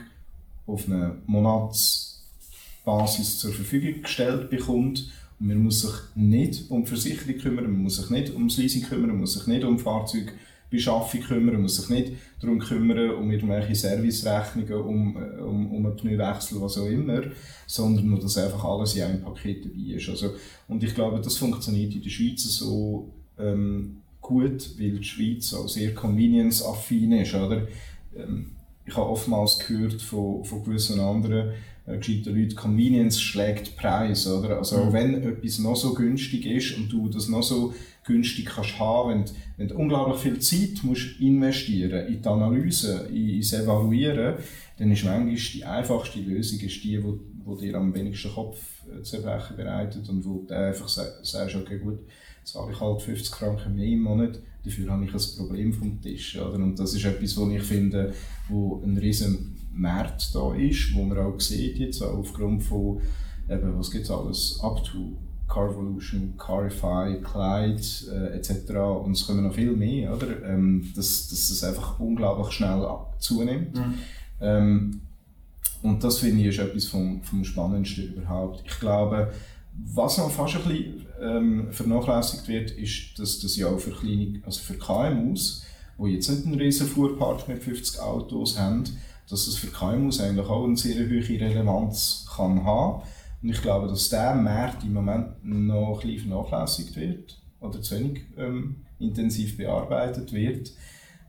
auf 0.65 0.87
eine 0.87 1.17
Monatsbasis 1.27 3.37
zur 3.39 3.53
Verfügung 3.53 4.01
gestellt 4.01 4.49
bekommt 4.49 5.11
man 5.41 5.63
muss 5.63 5.81
sich 5.81 5.93
nicht 6.15 6.69
um 6.69 6.85
Versicherung 6.85 7.37
kümmern, 7.37 7.65
man 7.65 7.83
muss 7.83 7.97
sich 7.97 8.09
nicht 8.09 8.33
um 8.33 8.47
das 8.47 8.57
Leasing 8.57 8.83
kümmern, 8.83 9.09
man 9.09 9.21
muss 9.21 9.33
sich 9.33 9.47
nicht 9.47 9.63
um 9.63 9.79
Fahrzeugbeschaffung 9.79 11.21
kümmern, 11.21 11.53
man 11.53 11.63
muss 11.63 11.77
sich 11.77 11.89
nicht 11.89 12.13
darum 12.39 12.59
kümmern, 12.59 13.11
um 13.15 13.31
irgendwelche 13.31 13.73
Servicerechnungen, 13.73 14.73
um, 14.73 15.15
um, 15.15 15.71
um 15.71 15.85
einen 15.85 15.95
Pneuwechsel, 15.95 16.61
was 16.61 16.77
auch 16.77 16.85
immer, 16.85 17.23
sondern 17.65 18.07
nur, 18.07 18.19
dass 18.19 18.37
einfach 18.37 18.63
alles 18.63 18.95
in 18.95 19.03
einem 19.03 19.21
Paket 19.21 19.65
dabei 19.65 19.95
ist. 19.95 20.09
Also, 20.09 20.35
und 20.67 20.83
ich 20.83 20.93
glaube, 20.93 21.19
das 21.19 21.37
funktioniert 21.37 21.95
in 21.95 22.03
der 22.03 22.09
Schweiz 22.11 22.43
so 22.43 23.11
ähm, 23.39 23.97
gut, 24.21 24.79
weil 24.79 24.91
die 24.91 25.03
Schweiz 25.03 25.53
auch 25.55 25.67
sehr 25.67 25.95
convenience-affin 25.95 27.13
ist. 27.13 27.33
Oder? 27.33 27.67
Ähm, 28.15 28.51
ich 28.85 28.95
habe 28.95 29.09
oftmals 29.09 29.57
gehört 29.57 30.01
von, 30.01 30.43
von 30.43 30.63
gewissen 30.63 30.99
anderen 30.99 31.53
äh, 31.85 31.97
gescheiten 31.97 32.35
Leuten, 32.35 32.55
Convenience 32.55 33.21
schlägt 33.21 33.75
Preis, 33.75 34.27
oder? 34.27 34.57
Also 34.57 34.77
mhm. 34.77 34.83
auch 34.83 34.93
wenn 34.93 35.23
etwas 35.23 35.59
noch 35.59 35.75
so 35.75 35.93
günstig 35.93 36.45
ist 36.45 36.77
und 36.77 36.89
du 36.89 37.09
das 37.09 37.27
noch 37.27 37.43
so 37.43 37.73
günstig 38.05 38.45
kannst 38.45 38.79
haben, 38.79 39.09
wenn, 39.09 39.25
wenn 39.57 39.67
du 39.67 39.75
unglaublich 39.75 40.19
viel 40.19 40.39
Zeit 40.39 40.83
musst 40.83 41.19
investieren 41.19 42.07
in 42.07 42.21
die 42.21 42.27
Analyse, 42.27 43.07
in, 43.09 43.29
ins 43.29 43.53
Evaluieren, 43.53 44.35
dann 44.77 44.91
ist 44.91 45.03
manchmal 45.03 45.35
die 45.35 45.65
einfachste 45.65 46.19
Lösung 46.19 46.59
ist 46.59 46.83
die, 46.83 47.03
wo, 47.03 47.19
wo 47.45 47.55
dir 47.55 47.75
am 47.75 47.93
wenigsten 47.93 48.31
Kopf 48.31 48.57
äh, 48.87 49.01
zerbrechen 49.03 49.55
bereitet 49.55 50.07
und 50.09 50.25
wo 50.25 50.43
du 50.47 50.55
einfach 50.55 50.87
sagst, 50.87 51.55
okay 51.55 51.77
gut, 51.77 51.99
zahle 52.43 52.71
ich 52.71 52.79
halt 52.79 53.01
50 53.01 53.35
Franken 53.35 53.75
mehr 53.75 53.85
im 53.85 54.01
Monat, 54.01 54.39
dafür 54.63 54.91
habe 54.91 55.05
ich 55.05 55.13
ein 55.13 55.37
Problem 55.37 55.73
vom 55.73 56.01
Tisch. 56.01 56.37
Oder? 56.37 56.55
Und 56.55 56.79
das 56.79 56.93
ist 56.93 57.05
etwas, 57.05 57.37
was 57.37 57.49
ich 57.49 57.63
finde, 57.63 58.13
wo 58.49 58.81
ein 58.83 58.97
riesen 58.97 59.50
Markt 59.73 60.33
da 60.33 60.53
ist, 60.55 60.93
wo 60.93 61.03
man 61.03 61.17
auch 61.17 61.39
sieht 61.39 61.77
jetzt 61.77 62.01
aufgrund 62.01 62.63
von, 62.63 63.01
eben, 63.49 63.77
was 63.77 63.91
gibt 63.91 64.05
es 64.05 64.11
alles, 64.11 64.59
up 64.61 64.83
to 64.83 65.17
Carvolution, 65.47 66.33
Carify, 66.37 67.19
Clyde 67.21 67.81
äh, 68.11 68.37
etc. 68.37 68.71
Und 69.03 69.11
es 69.11 69.27
kommen 69.27 69.43
noch 69.43 69.53
viel 69.53 69.73
mehr, 69.73 70.15
oder? 70.15 70.43
Ähm, 70.45 70.91
dass, 70.95 71.27
dass 71.27 71.49
es 71.49 71.63
einfach 71.63 71.99
unglaublich 71.99 72.53
schnell 72.53 72.87
zunimmt. 73.19 73.75
Mhm. 73.75 73.93
Ähm, 74.39 75.01
und 75.81 76.03
das 76.03 76.19
finde 76.19 76.41
ich 76.41 76.47
ist 76.47 76.59
etwas 76.59 76.85
vom, 76.85 77.21
vom 77.23 77.43
Spannendsten 77.43 78.13
überhaupt. 78.13 78.63
Ich 78.65 78.79
glaube, 78.79 79.31
was 79.93 80.17
noch 80.17 80.31
fast 80.31 80.55
ein 80.55 80.63
bisschen 80.63 81.05
ähm, 81.21 81.67
vernachlässigt 81.71 82.47
wird, 82.47 82.71
ist, 82.71 83.17
dass 83.19 83.39
das 83.39 83.55
ja 83.55 83.67
auch 83.67 83.79
für, 83.79 83.91
kleine, 83.91 84.41
also 84.45 84.61
für 84.61 84.75
KMUs, 84.75 85.63
die 85.97 86.09
jetzt 86.11 86.29
nicht 86.29 86.45
einen 86.45 86.55
riesen 86.55 86.87
Fuhrpark 86.87 87.47
mit 87.47 87.63
50 87.63 87.99
Autos 87.99 88.57
haben, 88.57 88.83
dass 89.31 89.47
es 89.47 89.55
für 89.55 89.67
KMUs 89.67 90.19
eigentlich 90.19 90.47
auch 90.47 90.65
eine 90.65 90.77
sehr 90.77 91.05
hohe 91.05 91.27
Relevanz 91.27 92.27
kann 92.35 92.63
haben. 92.63 93.03
Und 93.41 93.49
ich 93.49 93.61
glaube, 93.61 93.87
dass 93.87 94.09
der 94.09 94.35
Markt 94.35 94.83
im 94.83 94.93
Moment 94.93 95.43
noch 95.43 96.03
ein 96.03 96.19
vernachlässigt 96.19 96.95
wird 96.95 97.41
oder 97.59 97.81
zu 97.81 97.95
wenig 97.95 98.23
ähm, 98.37 98.77
intensiv 98.99 99.57
bearbeitet 99.57 100.33
wird. 100.33 100.71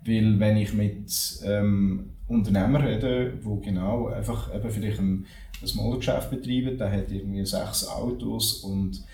Weil 0.05 0.41
wenn 0.41 0.57
ich 0.57 0.75
mit 0.75 1.13
ähm, 1.45 2.11
Unternehmern 2.27 2.83
rede, 2.83 3.35
die 3.45 3.65
genau 3.65 4.09
einfach 4.09 4.53
eben 4.55 4.71
vielleicht 4.71 4.99
ein, 4.99 5.27
ein 5.63 5.77
Modegeschäft 5.77 6.31
betreiben, 6.31 6.77
der 6.77 6.91
hat 6.91 7.11
irgendwie 7.11 7.47
sechs 7.47 7.87
Autos 7.87 8.65
und 8.65 9.05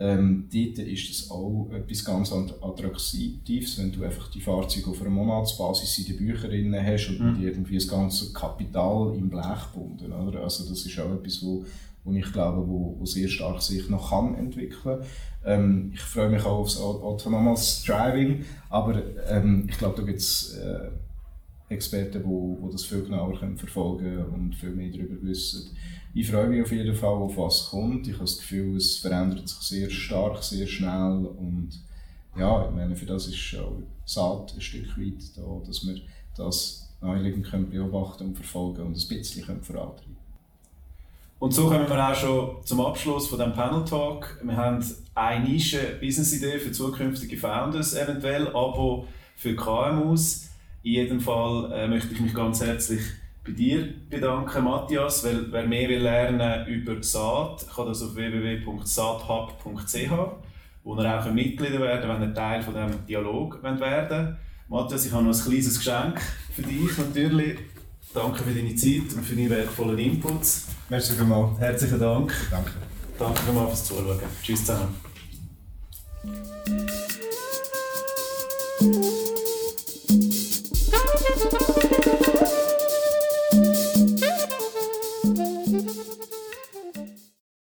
ähm, 0.00 0.48
dort 0.52 0.78
ist 0.86 1.10
das 1.10 1.30
auch 1.30 1.68
etwas 1.72 2.04
ganz 2.04 2.32
Attraktives, 2.32 3.78
wenn 3.78 3.90
du 3.90 4.04
einfach 4.04 4.30
die 4.30 4.40
Fahrzeuge 4.40 4.90
auf 4.90 5.00
einer 5.00 5.10
Monatsbasis 5.10 5.98
in 5.98 6.04
den 6.06 6.16
Büchern 6.18 6.86
hast 6.86 7.08
und 7.08 7.38
mhm. 7.38 7.42
irgendwie 7.42 7.74
das 7.74 7.88
ganze 7.88 8.32
Kapital 8.32 9.14
im 9.16 9.28
Blech 9.28 9.72
gebunden. 9.72 10.12
Oder? 10.12 10.42
Also 10.44 10.68
das 10.68 10.86
ist 10.86 11.00
auch 11.00 11.12
etwas, 11.12 11.42
wo, 11.42 11.64
wo 12.04 12.12
ich 12.12 12.32
glaube, 12.32 12.66
wo, 12.66 12.96
wo 12.96 13.06
sehr 13.06 13.26
stark 13.26 13.60
sich 13.60 13.88
noch 13.88 14.10
kann 14.10 14.36
entwickeln. 14.36 15.00
Ähm, 15.44 15.90
ich 15.92 16.00
freue 16.00 16.28
mich 16.28 16.44
auch 16.44 16.60
aufs 16.60 16.78
autonomes 16.78 17.82
Driving, 17.84 18.44
aber 18.70 19.02
ähm, 19.28 19.66
ich 19.68 19.78
glaube, 19.78 19.96
da 19.96 20.06
gibt 20.06 20.20
es 20.20 20.54
äh, 20.58 20.90
Experten, 21.70 22.22
die, 22.22 22.66
die 22.66 22.72
das 22.72 22.84
viel 22.84 23.02
genauer 23.02 23.38
können 23.38 23.56
verfolgen 23.56 24.24
und 24.26 24.54
viel 24.54 24.70
mehr 24.70 24.90
darüber 24.90 25.16
wissen. 25.22 25.76
Ich 26.14 26.30
freue 26.30 26.48
mich 26.48 26.62
auf 26.62 26.72
jeden 26.72 26.94
Fall, 26.94 27.10
auf 27.10 27.36
was 27.36 27.68
kommt. 27.70 28.06
Ich 28.06 28.14
habe 28.14 28.24
das 28.24 28.38
Gefühl, 28.38 28.76
es 28.76 28.98
verändert 28.98 29.48
sich 29.48 29.58
sehr 29.58 29.90
stark, 29.90 30.42
sehr 30.42 30.66
schnell 30.66 31.26
und 31.26 31.70
ja, 32.36 32.66
ich 32.66 32.74
meine, 32.74 32.94
für 32.94 33.06
das 33.06 33.26
ist 33.26 33.56
auch 33.58 33.82
Saat 34.04 34.54
ein 34.54 34.60
Stück 34.60 34.96
weit 34.96 35.36
da, 35.36 35.66
dass 35.66 35.86
wir 35.86 36.00
das 36.36 36.88
naheliegend 37.00 37.46
können 37.46 37.68
beobachten 37.68 38.28
und 38.28 38.34
verfolgen 38.34 38.82
und 38.82 38.96
ein 38.96 39.08
bisschen 39.08 39.44
können 39.44 39.62
vorantreiben 39.62 40.18
und 41.40 41.54
so 41.54 41.68
kommen 41.68 41.88
wir 41.88 42.08
auch 42.08 42.14
schon 42.16 42.56
zum 42.64 42.80
Abschluss 42.80 43.28
von 43.28 43.38
dem 43.38 43.52
Panel 43.52 43.84
Talk. 43.84 44.40
Wir 44.42 44.56
haben 44.56 44.84
eine 45.14 45.48
Nische 45.48 45.96
Business-Idee 46.00 46.58
für 46.58 46.72
zukünftige 46.72 47.36
Founders 47.36 47.94
eventuell, 47.94 48.48
aber 48.48 49.04
für 49.36 49.54
KMUs. 49.54 50.48
In 50.82 50.92
jedem 50.92 51.20
Fall 51.20 51.70
äh, 51.72 51.86
möchte 51.86 52.12
ich 52.12 52.20
mich 52.20 52.34
ganz 52.34 52.60
herzlich 52.60 53.02
bei 53.48 53.54
dir 53.54 53.88
bedanken, 54.08 54.64
Matthias, 54.64 55.24
weil 55.24 55.50
wer 55.50 55.66
mehr 55.66 55.88
will 55.88 56.02
lernen 56.02 56.66
über 56.66 57.02
Saat, 57.02 57.66
kann 57.74 57.86
das 57.86 58.02
auf 58.02 58.14
www.saathub.ch, 58.14 60.10
wo 60.84 60.96
ihr 60.96 61.18
auch 61.18 61.32
Mitglieder 61.32 61.80
werden 61.80 62.08
wenn 62.08 62.28
ihr 62.28 62.34
Teil 62.34 62.62
von 62.62 62.74
diesem 62.74 63.06
Dialog 63.06 63.62
werden 63.62 63.80
wollt. 63.80 64.36
Matthias, 64.68 65.06
ich 65.06 65.12
habe 65.12 65.24
noch 65.24 65.34
ein 65.34 65.44
kleines 65.44 65.78
Geschenk 65.78 66.20
für 66.54 66.62
dich 66.62 66.98
natürlich. 66.98 67.58
Danke 68.14 68.42
für 68.42 68.54
deine 68.54 68.74
Zeit 68.74 69.14
und 69.16 69.24
für 69.24 69.34
deine 69.34 69.50
wertvollen 69.50 69.98
Inputs. 69.98 70.68
Merci 70.88 71.14
vielmals. 71.14 71.58
Herzlichen 71.58 72.00
Dank. 72.00 72.34
Danke. 72.50 72.72
Danke 73.18 73.42
vielmals 73.42 73.68
fürs 73.68 73.84
Zuschauen. 73.84 74.20
Tschüss 74.42 74.64
zusammen. 74.64 74.94